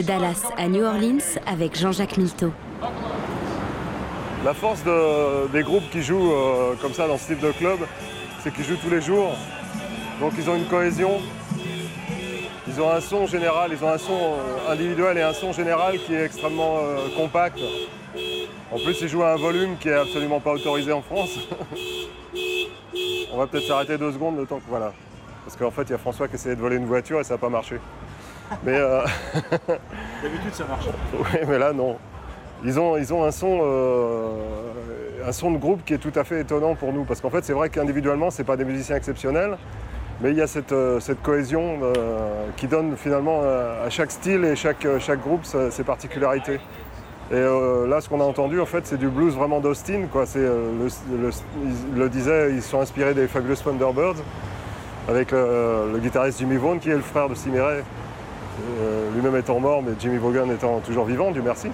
De 0.00 0.06
Dallas 0.06 0.44
à 0.56 0.66
New 0.68 0.82
Orleans 0.82 1.18
avec 1.46 1.78
Jean-Jacques 1.78 2.16
Milteau. 2.16 2.52
La 4.44 4.54
force 4.54 4.82
de- 4.84 5.46
des 5.48 5.62
groupes 5.62 5.88
qui 5.90 6.02
jouent 6.02 6.32
euh, 6.32 6.72
comme 6.80 6.94
ça 6.94 7.06
dans 7.06 7.18
ce 7.18 7.26
type 7.26 7.40
de 7.40 7.52
club, 7.52 7.78
c'est 8.42 8.50
qu'ils 8.54 8.64
jouent 8.64 8.78
tous 8.82 8.88
les 8.88 9.02
jours. 9.02 9.32
Donc 10.20 10.32
ils 10.38 10.48
ont 10.48 10.56
une 10.56 10.64
cohésion. 10.64 11.20
Ils 12.66 12.80
ont 12.80 12.90
un 12.90 13.00
son 13.00 13.26
général, 13.26 13.72
ils 13.78 13.84
ont 13.84 13.90
un 13.90 13.98
son 13.98 14.14
euh, 14.14 14.72
individuel 14.72 15.18
et 15.18 15.22
un 15.22 15.34
son 15.34 15.52
général 15.52 15.98
qui 16.06 16.14
est 16.14 16.24
extrêmement 16.24 16.78
euh, 16.78 17.08
compact. 17.14 17.58
En 18.72 18.78
plus, 18.78 18.96
ils 19.02 19.08
jouent 19.08 19.24
à 19.24 19.32
un 19.32 19.36
volume 19.36 19.76
qui 19.78 19.88
est 19.90 19.94
absolument 19.94 20.40
pas 20.40 20.52
autorisé 20.52 20.92
en 20.92 21.02
France. 21.02 21.38
On 23.32 23.36
va 23.36 23.46
peut-être 23.46 23.66
s'arrêter 23.66 23.98
deux 23.98 24.12
secondes 24.12 24.38
le 24.38 24.46
temps 24.46 24.60
que 24.60 24.68
voilà. 24.68 24.92
Parce 25.44 25.56
qu'en 25.56 25.70
fait, 25.70 25.82
il 25.82 25.90
y 25.90 25.94
a 25.94 25.98
François 25.98 26.26
qui 26.28 26.36
essayait 26.36 26.56
de 26.56 26.60
voler 26.60 26.76
une 26.76 26.86
voiture 26.86 27.20
et 27.20 27.24
ça 27.24 27.34
n'a 27.34 27.38
pas 27.38 27.48
marché. 27.50 27.76
Mais 28.64 28.76
euh, 28.76 29.02
D'habitude, 30.22 30.52
ça 30.52 30.64
marche. 30.64 30.86
oui, 31.18 31.38
mais 31.48 31.58
là, 31.58 31.72
non. 31.72 31.96
Ils 32.64 32.78
ont, 32.78 32.96
ils 32.96 33.12
ont 33.14 33.24
un, 33.24 33.30
son, 33.30 33.60
euh, 33.62 34.28
un 35.26 35.32
son 35.32 35.50
de 35.52 35.58
groupe 35.58 35.84
qui 35.84 35.94
est 35.94 35.98
tout 35.98 36.12
à 36.14 36.24
fait 36.24 36.40
étonnant 36.40 36.74
pour 36.74 36.92
nous. 36.92 37.04
Parce 37.04 37.20
qu'en 37.20 37.30
fait, 37.30 37.44
c'est 37.44 37.52
vrai 37.54 37.70
qu'individuellement, 37.70 38.30
ce 38.30 38.42
pas 38.42 38.56
des 38.56 38.64
musiciens 38.64 38.96
exceptionnels. 38.96 39.56
Mais 40.20 40.30
il 40.32 40.36
y 40.36 40.42
a 40.42 40.46
cette, 40.46 40.72
euh, 40.72 41.00
cette 41.00 41.22
cohésion 41.22 41.78
euh, 41.82 42.44
qui 42.56 42.66
donne 42.66 42.94
finalement 42.96 43.40
à 43.42 43.88
chaque 43.88 44.10
style 44.10 44.44
et 44.44 44.54
chaque, 44.56 44.86
chaque 44.98 45.20
groupe 45.22 45.44
sa- 45.46 45.70
ses 45.70 45.82
particularités. 45.84 46.60
Et 47.30 47.34
euh, 47.36 47.86
là, 47.86 48.00
ce 48.02 48.08
qu'on 48.10 48.20
a 48.20 48.24
entendu, 48.24 48.60
en 48.60 48.66
fait, 48.66 48.86
c'est 48.86 48.98
du 48.98 49.08
blues 49.08 49.34
vraiment 49.34 49.60
d'Austin. 49.60 50.02
quoi. 50.12 50.26
C'est, 50.26 50.40
euh, 50.40 50.72
le, 51.10 51.16
le- 51.16 51.30
ils 51.94 51.98
le 51.98 52.08
disaient, 52.10 52.50
ils 52.52 52.60
sont 52.62 52.80
inspirés 52.80 53.14
des 53.14 53.28
Fabulous 53.28 53.54
Thunderbirds, 53.56 54.16
avec 55.08 55.30
le, 55.30 55.90
le 55.92 55.98
guitariste 56.00 56.40
Jimmy 56.40 56.56
Vaughan, 56.56 56.78
qui 56.78 56.90
est 56.90 56.94
le 56.96 57.00
frère 57.00 57.28
de 57.30 57.34
Cimeret, 57.34 57.82
euh, 58.82 59.08
lui-même 59.14 59.36
étant 59.36 59.58
mort, 59.60 59.82
mais 59.82 59.92
Jimmy 59.98 60.18
Vaughan 60.18 60.50
étant 60.50 60.80
toujours 60.80 61.04
vivant, 61.04 61.30
Dieu 61.30 61.42
merci. 61.44 61.70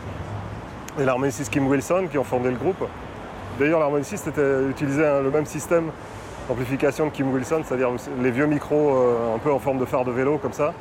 Et 1.00 1.04
l'harmoniciste 1.04 1.50
Kim 1.52 1.66
Wilson, 1.68 2.06
qui 2.10 2.18
ont 2.18 2.24
fondé 2.24 2.50
le 2.50 2.56
groupe. 2.56 2.82
D'ailleurs, 3.58 3.80
l'harmoniciste 3.80 4.30
utilisait 4.70 5.06
hein, 5.06 5.20
le 5.22 5.30
même 5.30 5.46
système 5.46 5.90
d'amplification 6.48 7.10
que 7.10 7.16
Kim 7.16 7.32
Wilson, 7.32 7.62
c'est-à-dire 7.64 7.90
les 8.22 8.30
vieux 8.30 8.46
micros 8.46 8.96
euh, 8.96 9.34
un 9.34 9.38
peu 9.38 9.52
en 9.52 9.58
forme 9.58 9.78
de 9.78 9.84
phare 9.84 10.04
de 10.04 10.12
vélo, 10.12 10.38
comme 10.38 10.52
ça. 10.52 10.72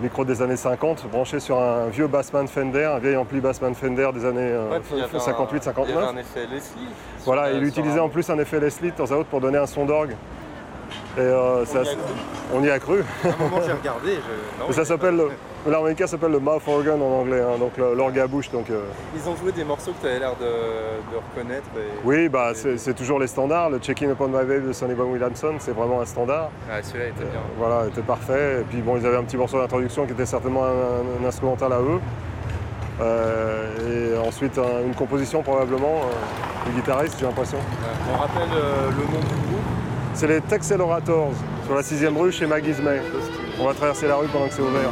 Micro 0.00 0.24
des 0.24 0.42
années 0.42 0.56
50, 0.56 1.06
branché 1.10 1.40
sur 1.40 1.58
un 1.60 1.86
vieux 1.86 2.06
Bassman 2.06 2.46
Fender, 2.46 2.84
un 2.84 2.98
vieil 3.00 3.16
ampli 3.16 3.40
Bassman 3.40 3.74
Fender 3.74 4.10
des 4.14 4.24
années 4.24 4.40
euh, 4.42 4.70
Ouais, 4.70 4.78
puis 4.78 4.90
il 4.92 4.98
y 4.98 5.02
avait 5.02 5.16
un- 5.16 5.18
58-59. 5.18 5.84
Il 5.88 5.94
y 5.94 5.96
avait 5.98 6.06
un 6.06 6.16
effet 6.16 6.46
Leslie. 6.46 6.88
Voilà, 7.24 7.50
il 7.50 7.64
utilisait 7.64 7.98
un- 7.98 8.02
en 8.04 8.08
plus 8.08 8.30
un 8.30 8.38
effet 8.38 8.60
Leslie 8.60 8.92
de 8.92 8.96
temps 8.96 9.10
à 9.12 9.16
autre 9.16 9.28
pour 9.28 9.40
donner 9.40 9.58
un 9.58 9.66
son 9.66 9.86
d'orgue. 9.86 10.14
Et 11.16 11.20
euh, 11.20 11.64
ça- 11.64 11.78
y 11.82 11.88
a 11.88 11.94
cru. 11.94 11.98
on 12.54 12.62
y 12.64 12.70
a 12.70 12.78
cru. 12.78 13.04
À 13.24 13.28
un 13.28 13.36
moment, 13.38 13.62
j'ai 13.64 13.72
regardé. 13.72 14.14
je- 14.14 14.64
non, 14.66 14.72
ça 14.72 14.84
s'appelle, 14.84 15.16
le- 15.16 15.30
l'harmonica 15.70 16.06
s'appelle 16.06 16.32
le 16.32 16.38
mouth 16.38 16.62
organ 16.66 17.00
en 17.02 17.20
anglais, 17.20 17.40
hein, 17.40 17.58
donc 17.58 17.72
l'orgue 17.76 18.18
à 18.18 18.26
bouche. 18.26 18.50
Donc, 18.50 18.70
euh, 18.70 18.82
Ils 19.16 19.28
ont 19.28 19.36
joué 19.36 19.52
des 19.52 19.64
morceaux 19.64 19.92
que 19.92 20.00
tu 20.00 20.06
avais 20.06 20.18
l'air 20.20 20.34
de, 20.40 20.44
de 20.46 21.16
reconnaître. 21.16 21.66
et- 21.76 21.98
oui, 22.06 22.28
bah, 22.28 22.50
c'est 22.54 22.78
c'est 22.78 22.94
toujours 22.94 23.18
les 23.18 23.26
standards. 23.26 23.70
Le 23.70 23.78
Checking 23.78 24.10
Upon 24.10 24.28
My 24.28 24.44
Babe 24.44 24.68
de 24.68 24.72
Sonny 24.72 24.94
Boy 24.94 25.06
Williamson, 25.06 25.54
c'est 25.58 25.74
vraiment 25.74 26.00
un 26.00 26.04
standard. 26.06 26.50
Ah, 26.70 26.82
celui-là 26.82 27.06
était 27.06 27.24
bien. 27.24 27.40
Voilà, 27.58 27.86
était 27.86 28.02
parfait. 28.02 28.60
Et 28.60 28.64
puis 28.64 28.80
bon, 28.80 28.96
ils 28.96 29.06
avaient 29.06 29.16
un 29.18 29.24
petit 29.24 29.36
morceau 29.36 29.58
d'introduction 29.58 30.06
qui 30.06 30.12
était 30.12 30.26
certainement 30.26 30.64
un, 30.64 31.24
un 31.24 31.28
instrumental 31.28 31.72
à 31.72 31.80
eux. 31.80 32.00
Euh, 33.00 34.14
et 34.14 34.26
ensuite 34.26 34.58
un- 34.58 34.84
une 34.84 34.94
composition 34.94 35.40
probablement 35.42 36.00
euh, 36.02 36.68
du 36.70 36.72
guitariste, 36.76 37.16
j'ai 37.20 37.26
l'impression. 37.26 37.58
On 38.12 38.18
rappelle 38.18 38.48
euh, 38.52 38.88
le 38.90 39.04
nom 39.04 39.20
du. 39.20 39.47
C'est 40.18 40.26
les 40.26 40.40
Texelorators 40.40 41.30
sur 41.64 41.76
la 41.76 41.80
6ème 41.80 42.16
rue 42.16 42.32
chez 42.32 42.44
Maggie's 42.44 42.80
May. 42.80 43.00
On 43.60 43.66
va 43.66 43.72
traverser 43.72 44.08
la 44.08 44.16
rue 44.16 44.26
pendant 44.26 44.48
que 44.48 44.54
c'est 44.54 44.62
ouvert. 44.62 44.90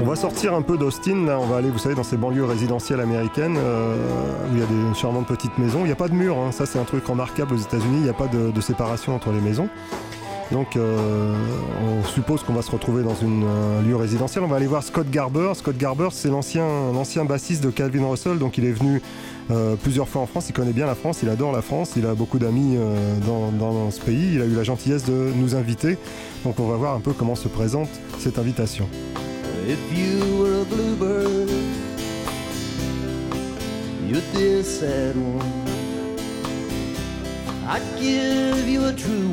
On 0.00 0.08
va 0.08 0.16
sortir 0.16 0.54
un 0.54 0.62
peu 0.62 0.78
d'Austin, 0.78 1.26
là 1.26 1.38
on 1.38 1.44
va 1.44 1.58
aller, 1.58 1.68
vous 1.68 1.76
savez, 1.76 1.94
dans 1.94 2.02
ces 2.02 2.16
banlieues 2.16 2.46
résidentielles 2.46 3.00
américaines 3.00 3.58
euh, 3.58 3.96
où 4.50 4.54
il 4.54 4.60
y 4.60 4.62
a 4.62 4.66
des 4.66 4.94
charmantes 4.94 5.26
petites 5.26 5.58
maisons. 5.58 5.80
Il 5.80 5.88
n'y 5.88 5.92
a 5.92 5.96
pas 5.96 6.08
de 6.08 6.14
mur, 6.14 6.38
hein. 6.38 6.52
ça 6.52 6.64
c'est 6.64 6.78
un 6.78 6.84
truc 6.84 7.04
remarquable 7.04 7.52
aux 7.52 7.58
États-Unis, 7.58 7.98
il 7.98 8.04
n'y 8.04 8.08
a 8.08 8.14
pas 8.14 8.28
de 8.28 8.60
séparation 8.62 9.14
entre 9.14 9.30
les 9.30 9.42
maisons. 9.42 9.68
Donc 10.52 10.76
euh, 10.76 11.34
on 11.82 12.04
suppose 12.06 12.42
qu'on 12.42 12.52
va 12.52 12.62
se 12.62 12.70
retrouver 12.70 13.02
dans 13.02 13.14
une, 13.14 13.44
un 13.44 13.82
lieu 13.82 13.96
résidentiel. 13.96 14.44
On 14.44 14.48
va 14.48 14.56
aller 14.56 14.66
voir 14.66 14.82
Scott 14.82 15.10
Garber. 15.10 15.50
Scott 15.54 15.76
Garber, 15.76 16.08
c'est 16.12 16.28
l'ancien, 16.28 17.24
bassiste 17.24 17.62
de 17.64 17.70
Calvin 17.70 18.06
Russell, 18.08 18.38
donc 18.38 18.58
il 18.58 18.64
est 18.64 18.72
venu 18.72 19.02
euh, 19.50 19.76
plusieurs 19.76 20.08
fois 20.08 20.22
en 20.22 20.26
France, 20.26 20.48
il 20.48 20.52
connaît 20.52 20.72
bien 20.72 20.86
la 20.86 20.94
France, 20.94 21.20
il 21.22 21.28
adore 21.28 21.52
la 21.52 21.62
France, 21.62 21.92
il 21.96 22.06
a 22.06 22.14
beaucoup 22.14 22.38
d'amis 22.38 22.76
euh, 22.76 23.16
dans, 23.26 23.50
dans 23.50 23.90
ce 23.90 24.00
pays, 24.00 24.34
il 24.34 24.42
a 24.42 24.44
eu 24.44 24.54
la 24.54 24.64
gentillesse 24.64 25.04
de 25.04 25.30
nous 25.36 25.54
inviter. 25.54 25.98
Donc 26.44 26.60
on 26.60 26.66
va 26.68 26.76
voir 26.76 26.94
un 26.94 27.00
peu 27.00 27.12
comment 27.12 27.34
se 27.34 27.48
présente 27.48 27.88
cette 28.18 28.38
invitation. 28.38 28.88
If 29.68 29.78
you 29.92 30.38
were 30.38 30.60
a 30.60 30.76
sad 34.62 35.16
one. 35.16 35.66
I'd 37.66 37.82
give 37.98 38.68
you 38.68 38.84
a 38.84 38.92
true 38.92 39.28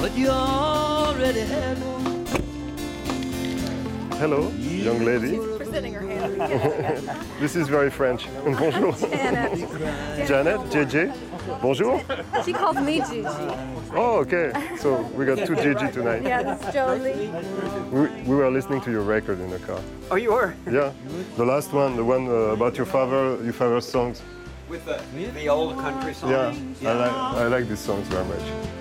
but 0.00 0.16
you 0.16 0.28
already 0.28 1.40
had 1.40 1.76
one. 1.78 2.24
Hello, 4.18 4.48
young 4.58 5.04
lady. 5.04 5.38
Presenting 5.58 5.94
her 5.94 6.00
hand. 6.00 7.10
This 7.40 7.56
is 7.56 7.68
very 7.68 7.90
French. 7.90 8.28
Bonjour. 8.44 8.92
Janet. 8.92 9.58
Janet, 10.28 10.60
JJ. 10.72 11.12
Bonjour. 11.62 12.02
She 12.44 12.52
called 12.52 12.82
me 12.82 13.00
Gigi. 13.00 13.24
Oh, 13.94 14.24
okay. 14.24 14.52
So 14.78 15.02
we 15.16 15.24
got 15.24 15.46
two 15.46 15.54
JJ 15.54 15.92
tonight. 15.92 16.22
Yeah, 16.22 16.42
this 16.42 16.66
is 16.66 16.74
Jolie. 16.74 17.30
We, 17.90 18.08
we 18.22 18.34
were 18.34 18.50
listening 18.50 18.80
to 18.82 18.90
your 18.90 19.02
record 19.02 19.40
in 19.40 19.50
the 19.50 19.58
car. 19.58 19.80
Oh, 20.10 20.16
you 20.16 20.32
were? 20.32 20.54
Yeah, 20.70 20.92
the 21.36 21.44
last 21.44 21.72
one, 21.72 21.96
the 21.96 22.04
one 22.04 22.26
uh, 22.26 22.56
about 22.56 22.76
your 22.76 22.86
father, 22.86 23.42
your 23.42 23.52
father's 23.54 23.86
songs. 23.86 24.22
With 24.68 24.84
the, 24.84 25.02
the 25.34 25.48
old 25.48 25.78
country 25.78 26.14
songs. 26.14 26.56
Yeah, 26.80 26.90
I 26.90 26.94
like 26.94 27.12
I 27.12 27.46
like 27.48 27.68
these 27.68 27.80
songs 27.80 28.06
very 28.08 28.24
much. 28.24 28.79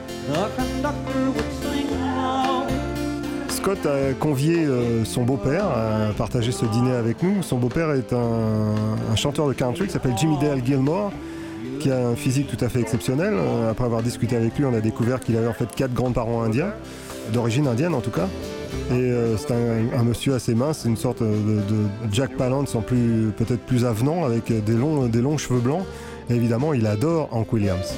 Scott 3.49 3.85
a 3.85 4.13
convié 4.13 4.65
euh, 4.65 5.03
son 5.03 5.23
beau-père 5.23 5.65
à 5.65 6.13
partager 6.17 6.51
ce 6.51 6.65
dîner 6.65 6.91
avec 6.91 7.21
nous. 7.21 7.43
Son 7.43 7.57
beau-père 7.57 7.91
est 7.91 8.13
un, 8.13 9.15
chanteur 9.15 9.47
de 9.47 9.53
country 9.53 9.87
qui 9.87 9.91
s'appelle 9.91 10.13
Jimmy 10.17 10.37
Dale 10.39 10.61
Gilmore, 10.65 11.11
qui 11.79 11.91
a 11.91 12.07
un 12.07 12.15
physique 12.15 12.47
tout 12.47 12.63
à 12.63 12.69
fait 12.69 12.79
exceptionnel. 12.79 13.33
Euh, 13.33 13.69
Après 13.69 13.83
avoir 13.83 14.01
discuté 14.01 14.37
avec 14.37 14.57
lui, 14.57 14.65
on 14.65 14.73
a 14.73 14.79
découvert 14.79 15.19
qu'il 15.19 15.35
avait 15.35 15.47
en 15.47 15.53
fait 15.53 15.69
quatre 15.75 15.93
grands-parents 15.93 16.41
indiens, 16.41 16.71
d'origine 17.33 17.67
indienne 17.67 17.93
en 17.93 18.01
tout 18.01 18.11
cas. 18.11 18.27
Et 18.91 18.93
euh, 18.93 19.35
c'est 19.35 19.51
un, 19.51 20.03
monsieur 20.03 20.35
assez 20.35 20.55
mince, 20.55 20.85
une 20.85 20.97
sorte 20.97 21.21
de, 21.21 21.59
Jack 22.11 22.37
Palance 22.37 22.77
peut-être 23.37 23.65
plus 23.65 23.83
avenant, 23.83 24.23
avec 24.25 24.53
des 24.63 24.73
longs, 24.73 25.37
cheveux 25.37 25.59
blancs. 25.59 25.83
Évidemment, 26.29 26.73
il 26.73 26.87
adore 26.87 27.27
Hank 27.31 27.51
Williams. 27.51 27.93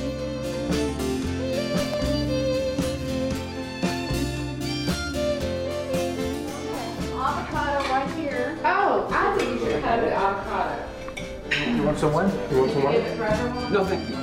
Some 12.01 12.13
wine? 12.13 12.31
You 12.49 12.57
want 12.57 12.71
some 12.71 12.83
wine? 12.83 13.71
No, 13.71 13.85
thank 13.85 14.09
you. 14.09 14.15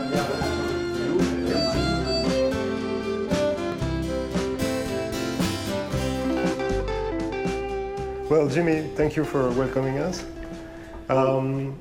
Well, 8.29 8.49
Jimmy, 8.49 8.91
thank 8.97 9.15
you 9.15 9.25
for 9.25 9.49
welcoming 9.51 9.99
us. 9.99 10.25
Um, 11.09 11.81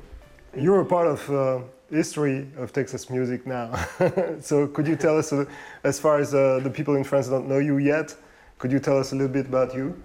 you're 0.56 0.82
a 0.82 0.84
part 0.84 1.08
of 1.08 1.30
uh, 1.30 1.62
history 1.90 2.46
of 2.56 2.72
Texas 2.72 3.10
music 3.10 3.44
now. 3.44 3.74
so 4.40 4.68
could 4.68 4.86
you 4.86 4.94
tell 4.94 5.18
us, 5.18 5.32
uh, 5.32 5.46
as 5.82 5.98
far 5.98 6.20
as 6.20 6.32
uh, 6.32 6.60
the 6.62 6.70
people 6.70 6.94
in 6.94 7.02
France 7.02 7.26
don't 7.26 7.48
know 7.48 7.58
you 7.58 7.78
yet, 7.78 8.14
could 8.58 8.70
you 8.70 8.78
tell 8.78 8.98
us 9.00 9.10
a 9.10 9.16
little 9.16 9.32
bit 9.32 9.46
about 9.46 9.74
you? 9.74 10.00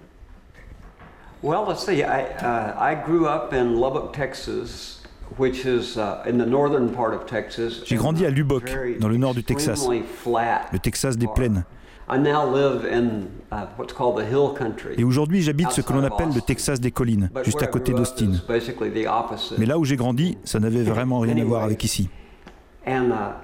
Well, 1.44 1.66
let's 1.66 1.86
see. 1.86 2.02
I, 2.02 2.24
uh, 2.24 2.76
I 2.80 2.96
grew 2.96 3.28
up 3.28 3.54
in 3.54 3.76
Lubbock, 3.76 4.14
Texas, 4.14 5.03
which 5.38 5.66
is 5.66 5.98
uh, 5.98 6.24
in 6.26 6.38
the 6.38 6.46
northern 6.46 6.90
part 6.90 7.14
of 7.14 7.26
Texas. 7.26 7.84
J'ai 7.86 7.96
grandi 7.96 8.26
à 8.26 8.30
Lubbock, 8.30 8.70
dans 9.00 9.08
le 9.08 9.18
nord 9.18 9.34
du 9.34 9.44
Texas, 9.44 9.88
le 9.88 10.80
Texas 10.80 11.18
des 11.18 11.28
plaines. 11.28 11.64
I 12.10 12.18
now 12.18 12.44
live 12.46 12.86
in 12.86 13.30
what's 13.78 13.94
called 13.94 14.18
the 14.18 14.26
Hill 14.30 14.54
Country. 14.54 14.96
Et 14.98 15.04
aujourd'hui, 15.06 15.42
j'habite 15.42 15.72
ce 15.72 15.82
que 15.82 15.94
l'on 15.94 16.04
appelle 16.04 16.34
le 16.34 16.42
Texas 16.42 16.80
des 16.80 16.92
collines, 16.92 17.30
juste 17.44 17.62
à 17.62 17.66
I 17.66 17.70
côté 17.70 17.94
d'Austin. 17.94 18.32
Mais 19.58 19.66
là 19.66 19.78
où 19.80 19.86
j'ai 19.86 19.96
grandi, 19.96 20.38
ça 20.44 20.60
n'avait 20.60 20.84
vraiment 20.84 21.20
rien 21.20 21.38
à 21.38 21.44
voir 21.46 21.64
avec 21.64 21.84
ici. 21.84 22.10
And 22.86 23.12
uh, 23.12 23.36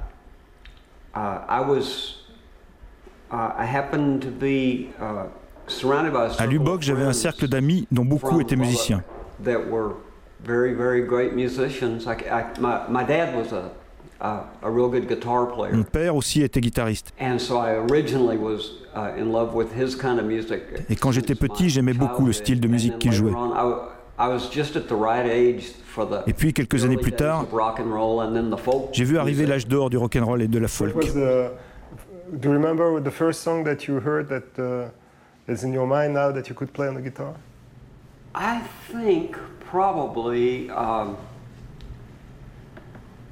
uh, 1.16 1.46
I 1.48 1.62
was, 1.62 2.18
I 3.32 3.66
happened 3.66 4.22
to 4.24 4.30
be 4.30 4.90
surrounded 5.68 6.12
by 6.12 6.26
a 6.26 6.44
À 6.44 6.46
Lubbock, 6.46 6.82
j'avais 6.82 7.04
un 7.06 7.14
cercle 7.14 7.48
d'amis 7.48 7.88
dont 7.92 8.04
beaucoup 8.04 8.42
étaient 8.42 8.58
musiciens. 8.58 9.04
Very, 10.44 10.74
very 10.74 11.02
great 11.02 11.34
musicians. 11.34 12.08
I, 12.08 12.14
I, 12.32 12.60
my, 12.60 12.88
my 12.88 13.04
dad 13.04 13.36
was 13.36 13.52
a, 13.52 13.72
a, 14.22 14.44
a 14.62 14.72
real 14.72 14.90
good 14.90 15.08
guitar 15.08 15.46
player. 15.48 15.74
Mon 15.74 15.84
père 15.84 16.16
aussi 16.16 16.44
était 16.44 16.62
guitariste. 16.62 17.12
And 17.20 17.38
so 17.38 17.58
I 17.58 17.72
originally 17.72 18.38
was 18.38 18.72
uh, 18.96 19.12
in 19.18 19.32
love 19.32 19.54
with 19.54 19.74
his 19.74 19.96
kind 19.96 20.20
of 20.20 20.26
music. 20.26 20.62
Et 20.90 20.96
quand 20.96 21.12
j'étais 21.12 21.36
petit, 21.36 21.70
j'aimais 21.70 21.94
beaucoup 21.94 22.26
le 22.26 22.34
style 22.34 22.60
de 22.62 22.68
musique 22.68 23.00
qu'il 23.00 23.12
jouait. 23.12 23.34
On, 23.36 23.52
I, 23.54 23.90
I 24.18 24.28
was 24.28 24.50
just 24.52 24.76
at 24.76 24.88
the 24.88 24.96
right 24.96 25.26
age 25.26 25.72
for 25.86 26.06
the 26.06 26.28
Et 26.28 26.34
puis 26.34 26.54
quelques 26.54 26.84
années 26.84 26.98
plus 26.98 27.14
tard, 27.14 27.46
rock 27.52 27.80
and 27.80 27.94
roll 27.94 28.22
and 28.22 28.34
then 28.34 28.50
the 28.50 28.58
folk. 28.60 28.90
j'ai 28.94 29.06
vu 29.06 29.18
arriver 29.18 29.46
l'âge 29.46 29.68
d'or 29.68 29.90
du 29.90 29.98
rock'n'roll 29.98 30.42
et 30.42 30.48
de 30.48 30.60
la 30.60 30.68
folk. 30.68 30.96
Was 30.96 31.14
the, 31.14 31.52
do 32.40 32.50
you 32.50 32.54
remember 32.54 33.02
the 33.02 33.12
first 33.12 33.42
song 33.42 33.64
that 33.66 33.88
you 33.88 34.00
heard 34.00 34.28
that 34.30 34.58
uh, 34.58 34.90
is 35.52 35.64
in 35.64 35.74
your 35.74 35.88
mind 35.88 36.14
now 36.14 36.32
that 36.32 36.50
you 36.50 36.56
could 36.56 36.72
play 36.72 36.88
on 36.88 36.96
the 36.96 37.02
guitar? 37.02 37.34
I 38.36 38.62
think 38.92 39.38
probably 39.70 40.70
um, 40.72 41.16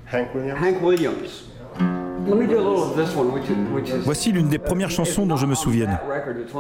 Hank 0.06 0.34
Williams? 0.34 0.60
Hank 0.60 0.82
Williams. 0.82 1.44
Let 2.28 2.38
me 2.38 2.46
do 2.46 2.58
a 2.58 2.60
little 2.60 2.84
of 2.84 2.98
this 2.98 3.16
one, 3.16 3.32
which 3.32 3.50
is, 3.50 3.58
which 3.72 3.90
is 3.90 4.04
Voici 4.04 4.32
l'une 4.32 4.50
des 4.50 4.58
premières 4.58 4.92
chansons 4.92 5.26
dont 5.26 5.38
je 5.38 5.46
me 5.46 5.56
souvienne. 5.56 5.98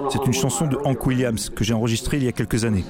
C'est 0.10 0.26
une 0.26 0.34
chanson 0.34 0.66
de 0.68 0.78
Hank 0.86 1.06
Williams 1.06 1.50
que 1.50 1.64
j'ai 1.64 1.74
enregistrée 1.74 2.18
il 2.18 2.24
y 2.24 2.28
a 2.28 2.32
quelques 2.32 2.64
années. 2.64 2.86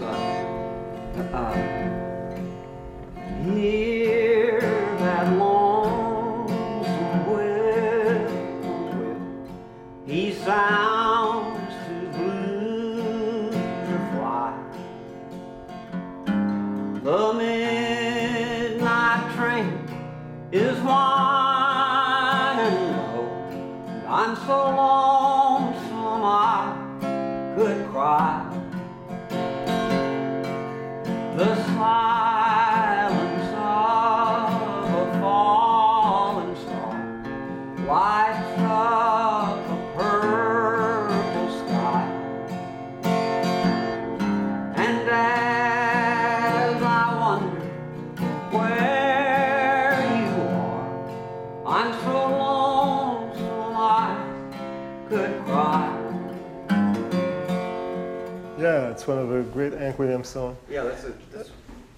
Yeah, 59.08 59.14
one 59.16 59.24
of 59.24 59.30
the 59.30 59.42
great 59.52 59.74
Hank 59.74 60.00
Williams 60.00 60.28
songs. 60.28 60.56
Yeah, 60.70 60.84
that's 60.84 61.04
a. 61.06 61.12
That's 61.34 61.50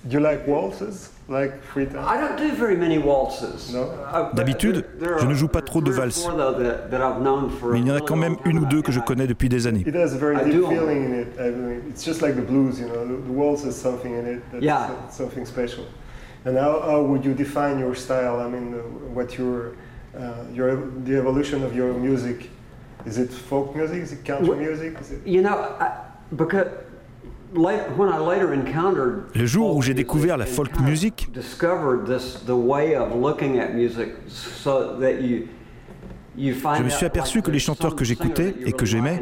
Do 0.06 0.14
you 0.14 0.20
like 0.22 0.48
waltzes? 0.48 1.10
Like 1.28 1.62
free 1.62 1.86
time? 1.86 2.06
I 2.08 2.18
don't 2.18 2.38
do 2.38 2.52
very 2.56 2.76
many 2.78 2.98
waltzes. 2.98 3.74
No? 3.74 3.82
Uh, 3.82 4.30
but 4.32 4.36
D'habitude, 4.36 4.76
there- 5.00 5.10
there 5.16 5.20
je 5.20 5.26
ne 5.28 5.34
joue 5.36 5.48
pas 5.50 5.62
trop 5.62 5.82
de 5.82 5.92
three 5.92 6.00
valses. 6.00 6.24
four, 6.24 6.34
though, 6.38 6.54
that- 6.58 6.90
that 6.90 7.02
I've 7.02 7.22
known 7.22 7.50
for 7.50 7.74
Mais 7.74 7.80
il 7.82 7.88
y 7.88 7.92
en 7.92 7.96
a 7.96 7.98
a 7.98 8.02
quand 8.02 8.16
même 8.16 8.34
long 8.34 8.46
une 8.52 8.60
ou 8.60 8.66
deux 8.66 8.82
que 8.82 8.92
je 8.94 9.00
connais 9.02 9.28
depuis 9.28 9.50
des 9.50 9.68
années. 9.68 9.84
It 9.86 9.96
has 9.96 10.14
a 10.14 10.18
very 10.18 10.38
deep 10.38 10.66
feeling 10.70 11.04
in 11.06 11.14
it. 11.20 11.28
I 11.40 11.50
mean, 11.52 11.82
it's 11.90 12.04
just 12.04 12.22
like 12.22 12.36
the 12.36 12.42
blues, 12.42 12.80
you 12.80 12.88
know. 12.88 13.06
The, 13.06 13.18
the 13.28 13.32
waltz 13.34 13.64
has 13.66 13.76
something 13.76 14.14
in 14.16 14.26
it 14.26 14.42
that's 14.52 14.64
Yeah. 14.64 14.90
something 15.12 15.46
special. 15.46 15.84
And 16.46 16.58
how, 16.58 16.80
how 16.82 17.02
would 17.04 17.26
you 17.26 17.34
define 17.34 17.78
your 17.78 17.94
style? 17.96 18.40
I 18.40 18.48
mean, 18.50 18.74
uh, 18.74 18.78
what 19.14 19.38
your, 19.38 19.74
uh, 20.18 20.46
your 20.54 20.78
the 21.04 21.18
evolution 21.18 21.64
of 21.66 21.76
your 21.76 21.94
music? 21.94 22.50
Is 23.06 23.18
it 23.18 23.30
folk 23.32 23.76
music? 23.76 24.02
Is 24.02 24.14
it 24.14 24.24
country 24.26 24.56
music? 24.56 24.98
Is 25.02 25.12
it 25.12 25.20
You 25.28 25.42
know, 25.42 25.58
I, 25.80 25.92
because 26.36 26.68
Le 29.36 29.46
jour 29.46 29.76
où 29.76 29.82
j'ai 29.82 29.94
découvert 29.94 30.38
la 30.38 30.46
folk 30.46 30.80
music, 30.82 31.30
Je 36.38 36.84
me 36.84 36.90
suis 36.90 37.06
aperçu 37.06 37.42
que 37.42 37.52
les 37.52 37.60
chanteurs 37.60 37.96
que 37.96 38.06
j'écoutais 38.06 38.56
et 38.66 38.72
que 38.72 38.86
j'aimais 38.86 39.22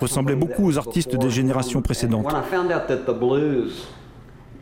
ressemblaient 0.00 0.36
beaucoup 0.36 0.66
aux 0.66 0.78
artistes 0.78 1.16
des 1.16 1.30
générations 1.30 1.82
précédentes. 1.82 2.26
When 2.26 2.36
I 2.36 2.44
found 2.48 2.72
out 2.72 2.86
that 2.86 3.12
the 3.12 3.18
blues 3.18 3.88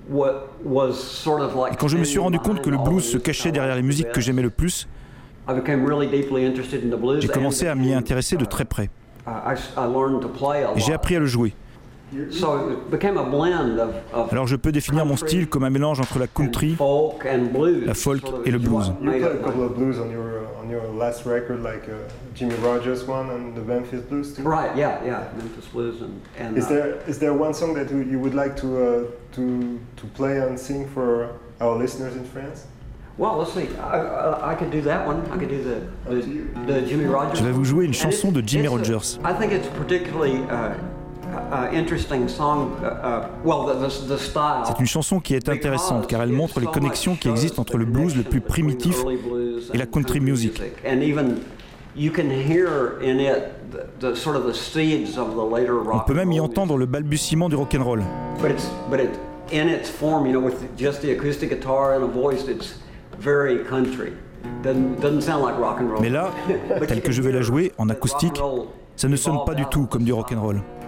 wa- 0.09 0.47
was 0.64 0.95
sort 0.95 1.43
of 1.43 1.55
like 1.55 1.75
Et 1.75 1.77
quand 1.77 1.89
je 1.89 1.99
me 1.99 2.05
suis 2.05 2.18
rendu 2.18 2.39
compte 2.39 2.62
que 2.62 2.71
le 2.71 2.79
blues 2.79 3.05
se 3.05 3.18
cachait 3.18 3.53
derrière 3.53 3.77
les 3.77 3.83
musiques 3.83 4.11
que 4.11 4.21
j'aimais 4.21 4.43
le 4.43 4.51
plus, 4.51 4.89
j'ai 7.21 7.29
commencé 7.29 7.66
à 7.66 7.75
m'y 7.75 7.93
intéresser 7.93 8.37
de 8.37 8.45
très 8.45 8.64
près. 8.64 8.91
I, 9.27 9.55
I 9.77 9.87
learned 9.87 10.23
to 10.23 10.29
play 10.29 10.64
a 10.64 10.73
Et 10.75 10.81
j'ai 10.81 10.91
lot. 10.91 10.95
appris 10.97 11.16
à 11.16 11.21
le 11.21 11.27
jouer. 11.27 11.55
So 12.33 12.71
it 12.73 12.91
became 12.91 13.16
a 13.16 13.23
blend 13.23 13.79
of, 13.79 13.95
of 14.12 14.33
Alors 14.33 14.49
je 14.49 14.57
peux 14.57 14.73
définir 14.73 15.07
mon 15.07 15.16
style 15.16 15.49
comme 15.49 15.62
un 15.62 15.71
mélange 15.71 16.01
entre 16.01 16.18
la 16.18 16.27
country, 16.27 16.75
folk 16.75 17.25
and 17.25 17.53
blues. 17.57 17.87
la 17.87 17.95
folk 17.95 18.23
et 18.45 18.51
le 18.51 18.59
is 18.59 18.62
blues. 18.62 18.91
Je 37.35 37.45
vais 37.45 37.53
vous 37.53 37.65
jouer 37.65 37.85
une 37.85 37.95
chanson 37.95 38.33
de 38.33 38.43
Jimmy 38.45 38.69
Rogers. 38.69 39.19
I 39.25 39.35
think 39.39 39.53
it's 39.53 39.67
a 39.67 39.71
particularly 39.73 40.41
uh, 40.51 40.73
uh, 41.53 41.69
interesting 41.73 42.29
song. 42.29 42.77
Uh, 42.83 42.87
uh, 42.87 43.29
well, 43.45 43.67
the, 43.67 43.75
the, 43.75 43.89
the 44.15 44.19
style. 44.19 44.65
C'est 44.67 44.81
une 44.81 44.87
chanson 44.87 45.21
qui 45.21 45.35
est 45.35 45.49
intéressante 45.49 46.07
car 46.07 46.23
elle 46.23 46.33
montre 46.33 46.61
les 46.61 46.67
connexions 46.67 47.17
qui 47.17 47.29
existent 47.29 47.61
entre 47.63 47.77
le 47.77 47.85
blues 47.85 48.17
le 48.17 48.23
plus 48.23 48.41
primitif 48.41 49.05
et 49.73 49.79
la 49.79 49.87
country 49.87 50.21
music. 50.21 50.61
And 50.87 51.03
even 51.03 51.41
you 51.95 52.11
can 52.11 52.31
hear 52.31 52.99
in 53.03 53.19
it 53.21 53.71
the, 53.71 53.87
the 54.01 54.15
sort 54.15 54.37
of 54.37 54.47
the 54.47 54.55
seeds 54.55 55.19
of 55.19 55.35
the 55.35 55.45
later 55.45 55.81
On 55.93 56.01
peut 56.01 56.15
même 56.15 56.33
y 56.33 56.41
entendre 56.41 56.79
le 56.79 56.87
balbutiement 56.87 57.49
du 57.49 57.57
rock'n'roll. 57.57 58.03
But 58.41 58.53
it's 58.53 58.67
but 58.89 59.01
it 59.01 59.11
in 59.53 59.69
its 59.69 59.91
form, 59.91 60.27
you 60.27 60.33
know, 60.33 60.41
with 60.41 60.77
just 60.79 61.03
the 61.03 61.11
acoustic 61.13 61.51
guitar 61.51 61.95
and 61.95 62.05
a 62.05 62.07
voice, 62.07 62.49
it's 62.49 62.49
very 62.49 62.51
country. 62.51 62.51
Doesn't 62.51 62.51
doesn't 62.51 62.51
sound 62.51 62.51
like 62.51 62.51
rock 62.51 62.59
and 62.61 62.79
roll. 62.79 62.89
Mais 66.01 66.11
là, 66.11 66.31
tel 66.89 67.03
que 67.03 67.12
je 67.12 67.23
vais 67.23 67.33
la 67.33 67.43
jouer 67.43 67.73
en 67.79 67.89
acoustique, 67.89 68.39
rock 68.39 68.43
and 68.43 68.57
roll 68.57 68.66
ça 68.97 69.09
ne 69.09 69.16
sonne 69.16 69.39
pas 69.47 69.55
du 69.55 69.62
out 69.62 69.71
tout 69.71 69.87
comme 69.87 70.05
du 70.05 70.12
this 70.12 70.18
rock'n'roll. 70.18 70.57
Standing 70.57 70.80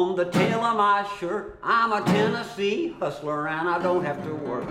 on 0.00 0.16
the 0.16 0.24
tail 0.24 0.64
of 0.64 0.76
my 0.78 1.06
shirt. 1.18 1.58
I'm 1.62 1.92
a 1.92 2.02
Tennessee 2.06 2.96
hustler 2.98 3.48
and 3.48 3.68
I 3.68 3.82
don't 3.82 4.02
have 4.02 4.24
to 4.24 4.34
work. 4.34 4.66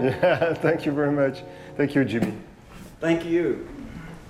Yeah, 0.00 0.54
thank 0.62 0.86
you 0.86 0.92
very 0.92 1.10
much. 1.10 1.42
Thank 1.76 1.96
you, 1.96 2.04
Jimmy. 2.04 2.32
Thank 3.00 3.24
you. 3.24 3.66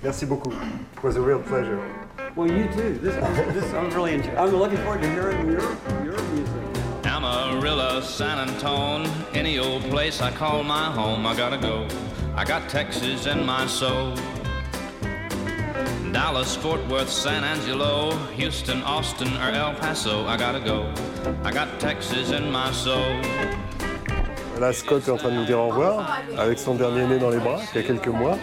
Merci 0.01 0.25
beaucoup. 0.25 0.53
It 0.53 1.03
was 1.03 1.15
a 1.15 1.21
real 1.21 1.41
pleasure. 1.41 1.79
Well, 2.35 2.51
you 2.51 2.67
too. 2.73 2.97
This, 2.97 3.15
this 3.53 3.73
I'm 3.73 3.89
really 3.91 4.15
enjoying. 4.15 4.37
I'm 4.37 4.55
looking 4.55 4.77
forward 4.79 5.01
to 5.03 5.09
hearing 5.09 5.45
your 5.51 5.61
your 6.03 6.21
music. 6.33 6.74
Amarillo, 7.15 8.01
San 8.01 8.39
Antone, 8.39 9.05
any 9.33 9.57
old 9.57 9.81
place 9.83 10.19
I 10.19 10.31
call 10.31 10.63
my 10.63 10.91
home, 10.91 11.25
I 11.25 11.33
gotta 11.33 11.57
go. 11.57 11.87
I 12.35 12.43
got 12.43 12.67
Texas 12.67 13.25
in 13.25 13.45
my 13.45 13.65
soul. 13.67 14.13
Dallas, 16.11 16.57
Fort 16.57 16.85
Worth, 16.87 17.09
San 17.09 17.45
Angelo, 17.45 18.11
Houston, 18.33 18.83
Austin, 18.83 19.33
or 19.37 19.51
El 19.51 19.75
Paso, 19.75 20.25
I 20.27 20.35
gotta 20.35 20.59
go. 20.59 20.91
I 21.45 21.51
got 21.53 21.79
Texas 21.79 22.31
in 22.31 22.51
my 22.51 22.69
soul. 22.73 23.21
Là, 24.59 24.71
Scott 24.71 25.07
est 25.07 25.11
en 25.11 25.17
train 25.17 25.29
de 25.29 25.35
nous 25.35 25.45
dire 25.45 25.59
au 25.59 25.67
revoir, 25.67 26.19
avec 26.37 26.59
son 26.59 26.75
dernier 26.75 27.05
né 27.05 27.19
dans 27.19 27.29
les 27.29 27.39
bras, 27.39 27.59
il 27.73 27.81
y 27.81 27.83
a 27.83 27.87
quelques 27.87 28.07
mois. 28.07 28.37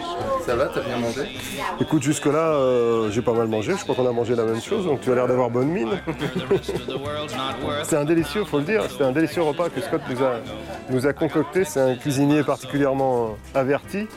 Ça 0.45 0.55
va, 0.55 0.67
t'as 0.67 0.81
bien 0.81 0.97
mangé? 0.97 1.21
Écoute, 1.79 2.03
jusque-là, 2.03 2.53
euh, 2.53 3.09
j'ai 3.09 3.21
pas 3.21 3.33
mal 3.33 3.47
mangé. 3.47 3.73
Je 3.77 3.83
crois 3.83 3.95
qu'on 3.95 4.07
a 4.07 4.11
mangé 4.11 4.35
la 4.35 4.43
même 4.43 4.61
chose, 4.61 4.85
donc 4.85 5.01
tu 5.01 5.11
as 5.11 5.15
l'air 5.15 5.27
d'avoir 5.27 5.49
bonne 5.49 5.69
mine. 5.69 5.99
c'est 7.83 7.97
un 7.97 8.05
délicieux, 8.05 8.43
faut 8.43 8.59
le 8.59 8.65
dire. 8.65 8.83
C'est 8.95 9.03
un 9.03 9.11
délicieux 9.11 9.41
repas 9.41 9.69
que 9.69 9.81
Scott 9.81 10.01
nous 10.09 10.23
a, 10.23 10.33
nous 10.89 11.07
a 11.07 11.13
concocté. 11.13 11.63
C'est 11.63 11.81
un 11.81 11.95
cuisinier 11.95 12.43
particulièrement 12.43 13.35
averti. 13.55 14.07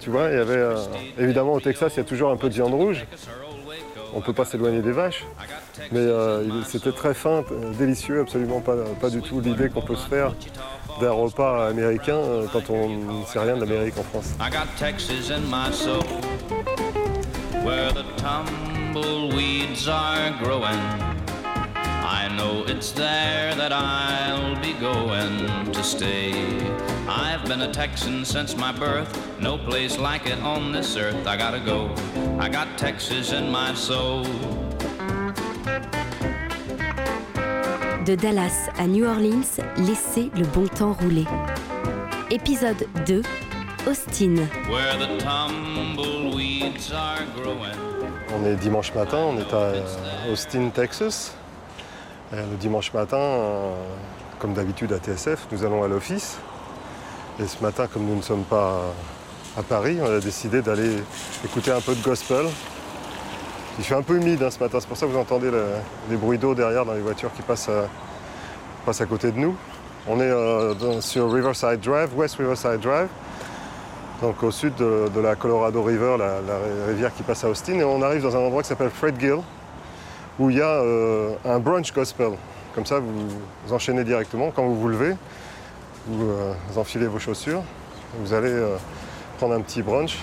Tu 0.00 0.08
vois, 0.08 0.30
il 0.30 0.34
y 0.34 0.40
avait 0.40 0.54
euh, 0.54 0.76
évidemment 1.18 1.52
au 1.52 1.60
Texas, 1.60 1.92
il 1.94 1.98
y 1.98 2.00
a 2.00 2.04
toujours 2.04 2.30
un 2.30 2.36
peu 2.36 2.48
de 2.48 2.54
viande 2.54 2.72
rouge. 2.72 3.04
On 4.14 4.18
ne 4.18 4.22
peut 4.22 4.32
pas 4.32 4.44
s'éloigner 4.44 4.80
des 4.80 4.92
vaches, 4.92 5.24
mais 5.92 6.00
euh, 6.00 6.62
c'était 6.64 6.90
très 6.90 7.14
fin, 7.14 7.44
euh, 7.52 7.72
délicieux, 7.78 8.20
absolument 8.20 8.60
pas, 8.60 8.74
pas 9.00 9.10
du 9.10 9.20
tout 9.20 9.40
l'idée 9.40 9.68
qu'on 9.68 9.82
peut 9.82 9.94
se 9.94 10.08
faire 10.08 10.34
d'un 11.00 11.12
repas 11.12 11.68
américain 11.68 12.16
euh, 12.16 12.46
quand 12.52 12.68
on 12.70 12.88
ne 12.88 13.24
sait 13.24 13.38
rien 13.38 13.56
de 13.56 13.60
l'Amérique 13.60 13.96
en 13.98 14.02
France. 14.02 14.34
I 14.38 14.50
got 14.50 14.66
Texas 14.78 15.30
in 15.30 15.48
my 15.48 15.72
soul, 15.72 16.04
where 17.64 17.90
the 17.92 18.04
tumbleweeds 18.16 19.88
are 19.88 20.30
growing. 20.42 20.78
I 22.02 22.28
know 22.36 22.64
it's 22.66 22.92
there 22.92 23.54
that 23.54 23.72
I'll 23.72 24.60
be 24.60 24.74
going 24.74 25.72
to 25.72 25.82
stay. 25.82 26.32
I've 27.08 27.44
been 27.46 27.62
a 27.62 27.72
Texan 27.72 28.24
since 28.24 28.56
my 28.56 28.72
birth, 28.72 29.10
no 29.40 29.56
place 29.56 29.98
like 29.98 30.26
it 30.26 30.38
on 30.40 30.72
this 30.72 30.96
earth. 30.96 31.26
I 31.26 31.36
gotta 31.36 31.60
go, 31.60 31.94
I 32.38 32.48
got 32.48 32.78
Texas 32.78 33.32
in 33.32 33.50
my 33.50 33.74
soul. 33.74 34.26
De 38.06 38.14
Dallas 38.14 38.70
à 38.78 38.86
New 38.86 39.04
Orleans, 39.04 39.44
laissez 39.76 40.30
le 40.34 40.46
bon 40.46 40.66
temps 40.66 40.94
rouler. 40.94 41.26
Épisode 42.30 42.86
2 43.06 43.20
Austin. 43.86 44.36
Where 44.70 44.96
the 44.98 45.22
tumbleweeds 45.22 46.92
are 46.94 47.20
growing. 47.36 47.76
On 48.34 48.46
est 48.46 48.56
dimanche 48.56 48.94
matin, 48.94 49.18
on 49.18 49.38
est 49.38 49.52
à 49.52 49.72
Austin, 50.32 50.70
Texas. 50.70 51.34
Et 52.32 52.36
le 52.36 52.56
dimanche 52.58 52.90
matin, 52.94 53.18
euh, 53.18 53.74
comme 54.38 54.54
d'habitude 54.54 54.92
à 54.94 54.98
TSF, 54.98 55.46
nous 55.52 55.62
allons 55.64 55.82
à 55.82 55.88
l'office. 55.88 56.38
Et 57.38 57.46
ce 57.46 57.62
matin, 57.62 57.86
comme 57.86 58.06
nous 58.06 58.16
ne 58.16 58.22
sommes 58.22 58.44
pas 58.44 58.80
à 59.58 59.62
Paris, 59.62 59.98
on 60.00 60.06
a 60.06 60.20
décidé 60.20 60.62
d'aller 60.62 61.02
écouter 61.44 61.70
un 61.70 61.80
peu 61.82 61.94
de 61.94 62.02
gospel. 62.02 62.46
Il 63.78 63.84
fait 63.84 63.94
un 63.94 64.02
peu 64.02 64.16
humide 64.16 64.42
hein, 64.42 64.50
ce 64.50 64.58
matin, 64.58 64.78
c'est 64.80 64.88
pour 64.88 64.96
ça 64.96 65.06
que 65.06 65.12
vous 65.12 65.18
entendez 65.18 65.50
le- 65.50 65.64
les 66.10 66.16
bruits 66.16 66.38
d'eau 66.38 66.54
derrière 66.54 66.84
dans 66.84 66.92
les 66.92 67.00
voitures 67.00 67.32
qui 67.34 67.42
passent 67.42 67.68
à, 67.68 67.88
passent 68.84 69.00
à 69.00 69.06
côté 69.06 69.30
de 69.32 69.38
nous. 69.38 69.56
On 70.08 70.20
est 70.20 70.24
euh, 70.24 71.00
sur 71.00 71.32
Riverside 71.32 71.80
Drive, 71.80 72.10
West 72.16 72.36
Riverside 72.36 72.80
Drive, 72.80 73.08
donc 74.22 74.42
au 74.42 74.50
sud 74.50 74.74
de, 74.74 75.20
la 75.20 75.34
Colorado 75.34 75.82
River, 75.82 76.16
la, 76.18 76.40
rivière 76.88 77.14
qui 77.14 77.22
passe 77.22 77.44
à 77.44 77.48
Austin, 77.48 77.74
et 77.74 77.84
on 77.84 78.02
arrive 78.02 78.22
dans 78.22 78.36
un 78.36 78.40
endroit 78.40 78.62
qui 78.62 78.68
s'appelle 78.68 78.90
Fred 78.90 79.18
Gill, 79.18 79.38
où 80.38 80.50
il 80.50 80.56
y 80.56 80.62
a 80.62 80.66
euh, 80.68 81.32
un 81.44 81.58
brunch 81.58 81.92
gospel. 81.92 82.32
Comme 82.74 82.86
ça, 82.86 82.98
vous, 82.98 83.72
enchaînez 83.72 84.04
directement. 84.04 84.52
Quand 84.54 84.64
vous 84.64 84.78
vous 84.78 84.88
levez, 84.88 85.14
vous, 86.06 86.30
euh, 86.30 86.52
vous 86.68 86.78
enfilez 86.78 87.06
vos 87.06 87.18
chaussures, 87.18 87.62
vous 88.18 88.32
allez 88.32 88.50
euh, 88.50 88.76
prendre 89.38 89.54
un 89.54 89.60
petit 89.60 89.82
brunch 89.82 90.18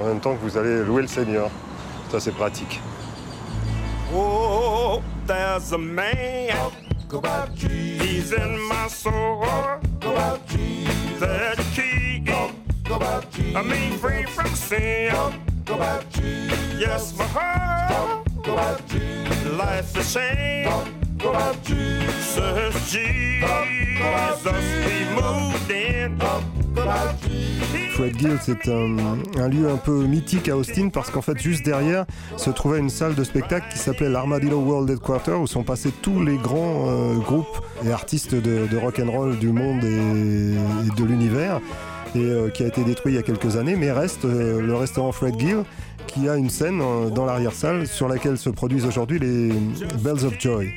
en 0.00 0.04
même 0.04 0.20
temps 0.20 0.34
que 0.34 0.42
vous 0.42 0.56
allez 0.56 0.84
louer 0.84 1.02
le 1.02 1.08
Seigneur. 1.08 1.50
Ça, 2.10 2.20
c'est 2.20 2.32
pratique. 2.32 2.80
Oh, 4.14 5.02
there's 5.26 5.72
a 5.72 5.78
man. 5.78 6.72
He's 8.00 8.32
in 8.32 8.58
my 8.68 8.88
soul. 8.88 9.44
The 11.18 11.56
key. 11.74 12.24
I 13.54 13.62
mean, 13.62 13.98
free 13.98 14.24
from 14.24 14.54
sin. 14.54 15.12
Yes, 16.78 17.14
my 17.18 17.24
heart. 17.24 18.26
Life 19.56 19.96
is 19.98 20.12
shame. 20.12 20.97
Says 21.18 22.92
Jesus, 22.92 23.00
he 24.86 25.04
moved 25.14 25.70
in. 25.70 26.16
Fred 27.90 28.16
Gill, 28.16 28.38
c'est 28.40 28.68
un, 28.68 28.96
un 29.36 29.48
lieu 29.48 29.68
un 29.68 29.76
peu 29.76 30.04
mythique 30.04 30.48
à 30.48 30.56
Austin 30.56 30.90
parce 30.90 31.10
qu'en 31.10 31.22
fait, 31.22 31.36
juste 31.38 31.64
derrière 31.64 32.06
se 32.36 32.50
trouvait 32.50 32.78
une 32.78 32.90
salle 32.90 33.16
de 33.16 33.24
spectacle 33.24 33.66
qui 33.72 33.78
s'appelait 33.78 34.08
l'Armadillo 34.08 34.60
World 34.60 34.88
Headquarter 34.90 35.32
où 35.32 35.48
sont 35.48 35.64
passés 35.64 35.90
tous 36.02 36.22
les 36.22 36.36
grands 36.36 36.88
euh, 36.88 37.14
groupes 37.16 37.64
et 37.84 37.90
artistes 37.90 38.36
de, 38.36 38.68
de 38.68 38.76
rock 38.76 39.00
and 39.04 39.10
roll 39.10 39.36
du 39.38 39.48
monde 39.48 39.82
et, 39.82 39.88
et 40.86 40.96
de 40.96 41.04
l'univers 41.04 41.60
et 42.14 42.18
euh, 42.20 42.48
qui 42.48 42.62
a 42.62 42.66
été 42.66 42.84
détruit 42.84 43.12
il 43.12 43.16
y 43.16 43.18
a 43.18 43.22
quelques 43.22 43.56
années, 43.56 43.76
mais 43.76 43.92
reste 43.92 44.24
euh, 44.24 44.60
le 44.60 44.74
restaurant 44.74 45.12
Fred 45.12 45.38
Gill 45.38 45.64
qui 46.06 46.28
a 46.28 46.36
une 46.36 46.50
scène 46.50 46.80
euh, 46.80 47.10
dans 47.10 47.26
l'arrière-salle 47.26 47.86
sur 47.86 48.08
laquelle 48.08 48.38
se 48.38 48.50
produisent 48.50 48.86
aujourd'hui 48.86 49.18
les 49.18 49.52
Bells 50.02 50.24
of 50.24 50.38
Joy. 50.38 50.70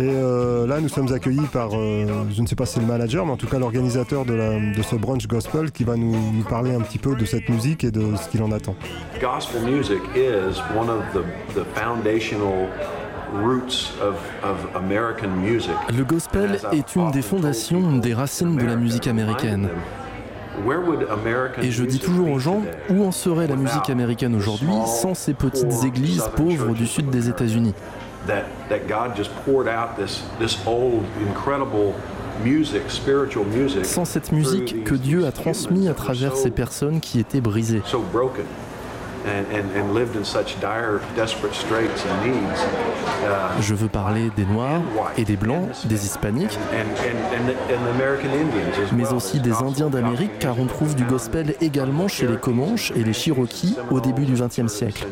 Et 0.00 0.02
euh, 0.02 0.66
là, 0.66 0.80
nous 0.80 0.88
sommes 0.88 1.12
accueillis 1.12 1.46
par, 1.52 1.68
euh, 1.72 2.06
je 2.34 2.42
ne 2.42 2.46
sais 2.48 2.56
pas 2.56 2.66
si 2.66 2.74
c'est 2.74 2.80
le 2.80 2.86
manager, 2.86 3.24
mais 3.24 3.30
en 3.32 3.36
tout 3.36 3.46
cas 3.46 3.60
l'organisateur 3.60 4.24
de, 4.24 4.34
la- 4.34 4.58
de 4.58 4.82
ce 4.82 4.96
brunch 4.96 5.28
gospel 5.28 5.70
qui 5.70 5.84
va 5.84 5.94
nous, 5.94 6.16
nous 6.32 6.42
parler 6.42 6.74
un 6.74 6.80
petit 6.80 6.98
peu 6.98 7.14
de 7.14 7.24
cette 7.24 7.48
musique 7.48 7.84
et 7.84 7.92
de 7.92 8.16
ce 8.16 8.28
qu'il 8.28 8.42
en 8.42 8.50
attend. 8.50 8.74
Gospel 9.20 9.62
music 9.62 10.00
is 10.16 10.58
one 10.76 10.90
of 10.90 11.00
the, 11.12 11.22
the 11.54 11.64
foundational 11.76 12.66
roots 13.40 13.92
of, 14.02 14.16
of 14.42 14.56
American 14.74 15.28
music. 15.28 15.70
Le 15.96 16.02
gospel 16.04 16.58
est 16.72 16.96
une 16.96 17.12
des 17.12 17.22
fondations, 17.22 17.96
des 17.98 18.14
racines 18.14 18.56
de 18.56 18.66
la 18.66 18.74
musique 18.74 19.06
américaine. 19.06 19.68
Where 20.66 20.80
would 20.84 21.06
American 21.08 21.62
Et 21.62 21.70
je 21.70 21.84
dis 21.84 21.98
toujours 22.00 22.30
aux 22.30 22.38
gens, 22.40 22.62
où 22.90 23.04
en 23.04 23.12
serait 23.12 23.46
la 23.46 23.56
musique 23.56 23.90
américaine 23.90 24.34
aujourd'hui 24.34 24.68
sans 24.86 25.14
ces 25.14 25.34
petites 25.34 25.84
églises 25.84 26.28
pauvres 26.36 26.74
du 26.74 26.86
sud 26.88 27.10
des 27.10 27.28
États-Unis? 27.28 27.74
That, 28.26 28.44
that 28.68 28.88
God 28.88 29.16
just 29.16 29.30
poured 29.44 29.68
out 29.68 29.96
this, 29.96 30.22
this 30.38 30.58
old, 30.66 31.04
incredible 31.20 31.94
music, 32.42 32.90
spiritual 32.90 33.44
music. 33.44 33.84
Sans 33.84 34.04
cette 34.04 34.32
musique 34.32 34.84
que 34.84 34.94
Dieu 34.94 35.26
a 35.26 35.32
transmise 35.32 35.88
à 35.88 35.94
travers 35.94 36.36
ces 36.36 36.50
personnes 36.50 37.00
qui 37.00 37.20
étaient 37.20 37.40
brisées. 37.40 37.82
so 37.86 38.00
broken 38.12 38.44
and, 39.24 39.46
and, 39.52 39.76
and 39.76 39.94
lived 39.94 40.16
in 40.16 40.24
such 40.24 40.58
dire, 40.60 41.00
desperate 41.16 41.54
straits 41.54 42.04
and 42.06 42.26
needs. 42.26 42.60
Je 43.60 43.74
veux 43.74 43.88
parler 43.88 44.30
des 44.36 44.44
Noirs 44.44 44.82
et 45.16 45.24
des 45.24 45.36
Blancs, 45.36 45.86
des 45.86 46.04
Hispaniques, 46.04 46.58
mais 48.92 49.12
aussi 49.12 49.40
des 49.40 49.52
Indiens 49.52 49.88
d'Amérique, 49.88 50.38
car 50.38 50.58
on 50.58 50.66
trouve 50.66 50.94
du 50.94 51.04
gospel 51.04 51.54
également 51.60 52.08
chez 52.08 52.26
les 52.26 52.36
Comanches 52.36 52.92
et 52.94 53.02
les 53.02 53.12
Cherokees 53.12 53.76
au 53.90 54.00
début 54.00 54.24
du 54.24 54.34
XXe 54.34 54.72
siècle. 54.72 55.06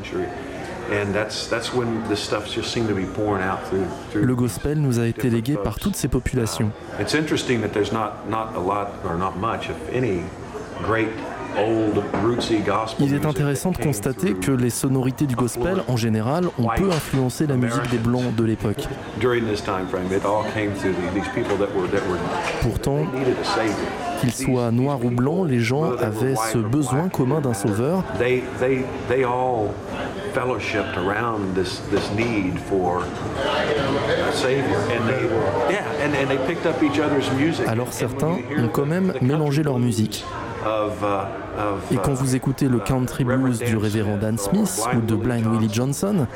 Century. 0.93 1.03
And 1.03 1.15
that's, 1.15 1.47
that's 1.49 1.73
when 1.73 2.09
this 2.09 2.21
stuff 2.21 2.51
just 2.51 2.73
seemed 2.73 2.89
to 2.89 2.95
be 2.95 3.05
pouring 3.05 3.43
out 3.43 3.67
through, 3.69 3.87
through 4.11 4.27
Le 4.27 4.35
gospel 4.35 4.79
nous 4.79 4.99
a 4.99 5.07
été 5.07 5.31
légué 5.31 5.57
par 5.57 5.79
toutes 5.79 5.97
ces 5.97 6.09
populations. 6.09 6.71
Il 13.01 13.15
est 13.15 13.27
intéressant 13.27 13.71
de 13.71 13.79
constater 13.79 14.35
que 14.35 14.51
les 14.51 14.71
sonorités 14.71 15.27
du 15.27 15.35
gospel, 15.35 15.83
en 15.89 15.97
général, 15.97 16.47
ont 16.59 16.69
peu 16.77 16.91
influencé 16.91 17.47
la 17.47 17.57
musique 17.57 17.91
des 17.91 17.99
Blancs 17.99 18.35
de 18.37 18.45
l'époque. 18.45 18.89
during 19.23 19.45
this 19.47 19.63
time 19.63 19.87
frame. 19.87 20.13
It 20.13 20.25
all 20.25 20.45
came 20.53 20.73
through 20.75 20.95
the, 20.95 21.15
these 21.15 21.29
people 21.35 21.57
that 21.59 21.75
were 21.75 21.87
that 21.89 22.03
were 22.09 22.19
Pourtant, 22.61 23.07
qu'ils 24.21 24.33
soient 24.33 24.71
noirs 24.71 25.05
ou 25.05 25.11
blancs, 25.11 25.49
les 25.49 25.61
gens 25.61 25.93
avaient 25.93 26.35
ce 26.53 26.59
besoin 26.59 27.09
commun 27.09 27.41
d'un 27.41 27.55
sauveur. 27.55 28.05
Alors 37.67 37.93
certains 37.93 38.37
ont 38.59 38.69
quand 38.73 38.87
même 38.87 39.13
mélangé 39.21 39.63
leur 39.63 39.79
musique. 39.79 40.25
Of, 40.65 41.03
uh, 41.03 41.42
Et 41.91 41.97
quand 41.97 42.15
vous 42.15 42.35
écoutez 42.35 42.69
le 42.69 42.79
country 42.79 43.25
blues 43.25 43.59
du 43.59 43.77
révérend 43.77 44.17
Dan 44.17 44.39
Smith 44.39 44.83
ou 44.97 45.01
de 45.01 45.15
Blind 45.15 45.47
Willie 45.47 45.73
Johnson, 45.73 46.27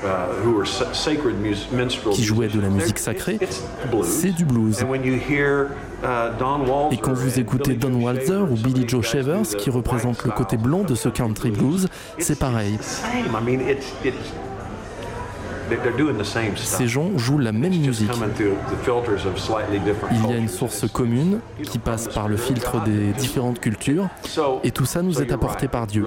qui 2.12 2.24
jouaient 2.24 2.48
de 2.48 2.60
la 2.60 2.68
musique 2.68 2.98
sacrée, 2.98 3.38
c'est 4.02 4.32
du 4.32 4.44
blues. 4.44 4.84
Et 6.90 6.96
quand 6.98 7.14
vous 7.14 7.38
écoutez 7.38 7.74
Don 7.74 7.94
Walter 7.94 8.42
ou 8.50 8.54
Billy 8.54 8.86
Joe 8.88 9.04
Shavers, 9.04 9.48
qui 9.58 9.70
représentent 9.70 10.24
le 10.24 10.30
côté 10.30 10.56
blanc 10.56 10.82
de 10.82 10.94
ce 10.94 11.08
country 11.08 11.50
blues, 11.50 11.88
c'est 12.18 12.38
pareil. 12.38 12.78
Ces 16.56 16.88
gens 16.88 17.10
jouent 17.16 17.38
la 17.38 17.52
même 17.52 17.74
musique. 17.74 18.10
Il 20.12 20.30
y 20.30 20.32
a 20.32 20.36
une 20.36 20.48
source 20.48 20.90
commune 20.90 21.40
qui 21.62 21.78
passe 21.78 22.08
par 22.08 22.28
le 22.28 22.36
filtre 22.36 22.82
des 22.84 23.12
différentes 23.12 23.60
cultures. 23.60 24.08
Et 24.62 24.70
tout 24.70 24.84
ça 24.84 25.02
nous 25.02 25.20
est 25.20 25.32
apporté 25.32 25.68
par 25.68 25.86
Dieu. 25.86 26.04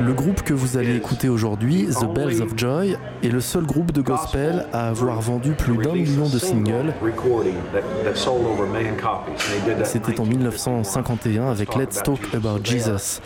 Le 0.00 0.12
groupe 0.12 0.42
que 0.42 0.54
vous 0.54 0.76
allez 0.76 0.96
écouter 0.96 1.28
aujourd'hui, 1.28 1.88
The 1.88 2.06
Bells 2.12 2.42
of 2.42 2.56
Joy, 2.56 2.96
est 3.22 3.28
le 3.28 3.40
seul 3.40 3.64
groupe 3.64 3.92
de 3.92 4.02
gospel 4.02 4.66
à 4.72 4.88
avoir 4.88 5.20
vendu 5.20 5.52
plus 5.52 5.76
d'un 5.78 5.92
million 5.92 6.28
de 6.28 6.38
singles. 6.38 6.92
C'était 9.84 10.20
en 10.20 10.24
1951 10.24 11.50
avec 11.50 11.74
Let's 11.74 12.02
Talk 12.02 12.20
About 12.34 12.60
Jesus. 12.64 13.20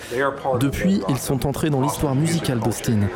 Depuis, 0.61 1.03
ils 1.09 1.19
sont 1.19 1.47
entrés 1.47 1.71
dans 1.71 1.81
l'histoire 1.81 2.15
musicale 2.15 2.38
d'Austin. 2.41 3.09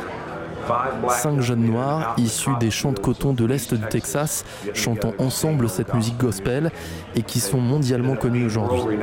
Cinq 1.09 1.41
jeunes 1.41 1.65
noirs 1.65 2.15
issus 2.17 2.51
des 2.59 2.71
champs 2.71 2.93
de 2.93 2.99
coton 2.99 3.33
de 3.33 3.45
l'Est 3.45 3.73
du 3.73 3.85
Texas 3.87 4.45
chantant 4.73 5.13
ensemble 5.17 5.67
cette 5.67 5.93
musique 5.93 6.17
gospel 6.17 6.71
et 7.15 7.21
qui 7.21 7.39
sont 7.39 7.59
mondialement 7.59 8.15
connus 8.15 8.45
aujourd'hui. 8.45 8.97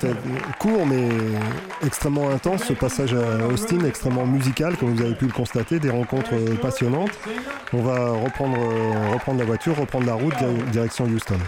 C'était 0.00 0.14
court 0.58 0.86
mais 0.86 1.08
extrêmement 1.84 2.30
intense 2.30 2.64
ce 2.64 2.72
passage 2.72 3.14
à 3.14 3.46
Austin, 3.46 3.84
extrêmement 3.84 4.26
musical 4.26 4.76
comme 4.76 4.94
vous 4.94 5.02
avez 5.02 5.14
pu 5.14 5.26
le 5.26 5.32
constater, 5.32 5.78
des 5.78 5.90
rencontres 5.90 6.34
euh, 6.34 6.54
passionnantes. 6.56 7.12
On 7.72 7.82
va 7.82 8.12
reprendre, 8.12 8.56
euh, 8.58 9.12
reprendre 9.12 9.38
la 9.38 9.44
voiture, 9.44 9.76
reprendre 9.76 10.06
la 10.06 10.14
route 10.14 10.34
direction 10.72 11.04
Houston. 11.04 11.38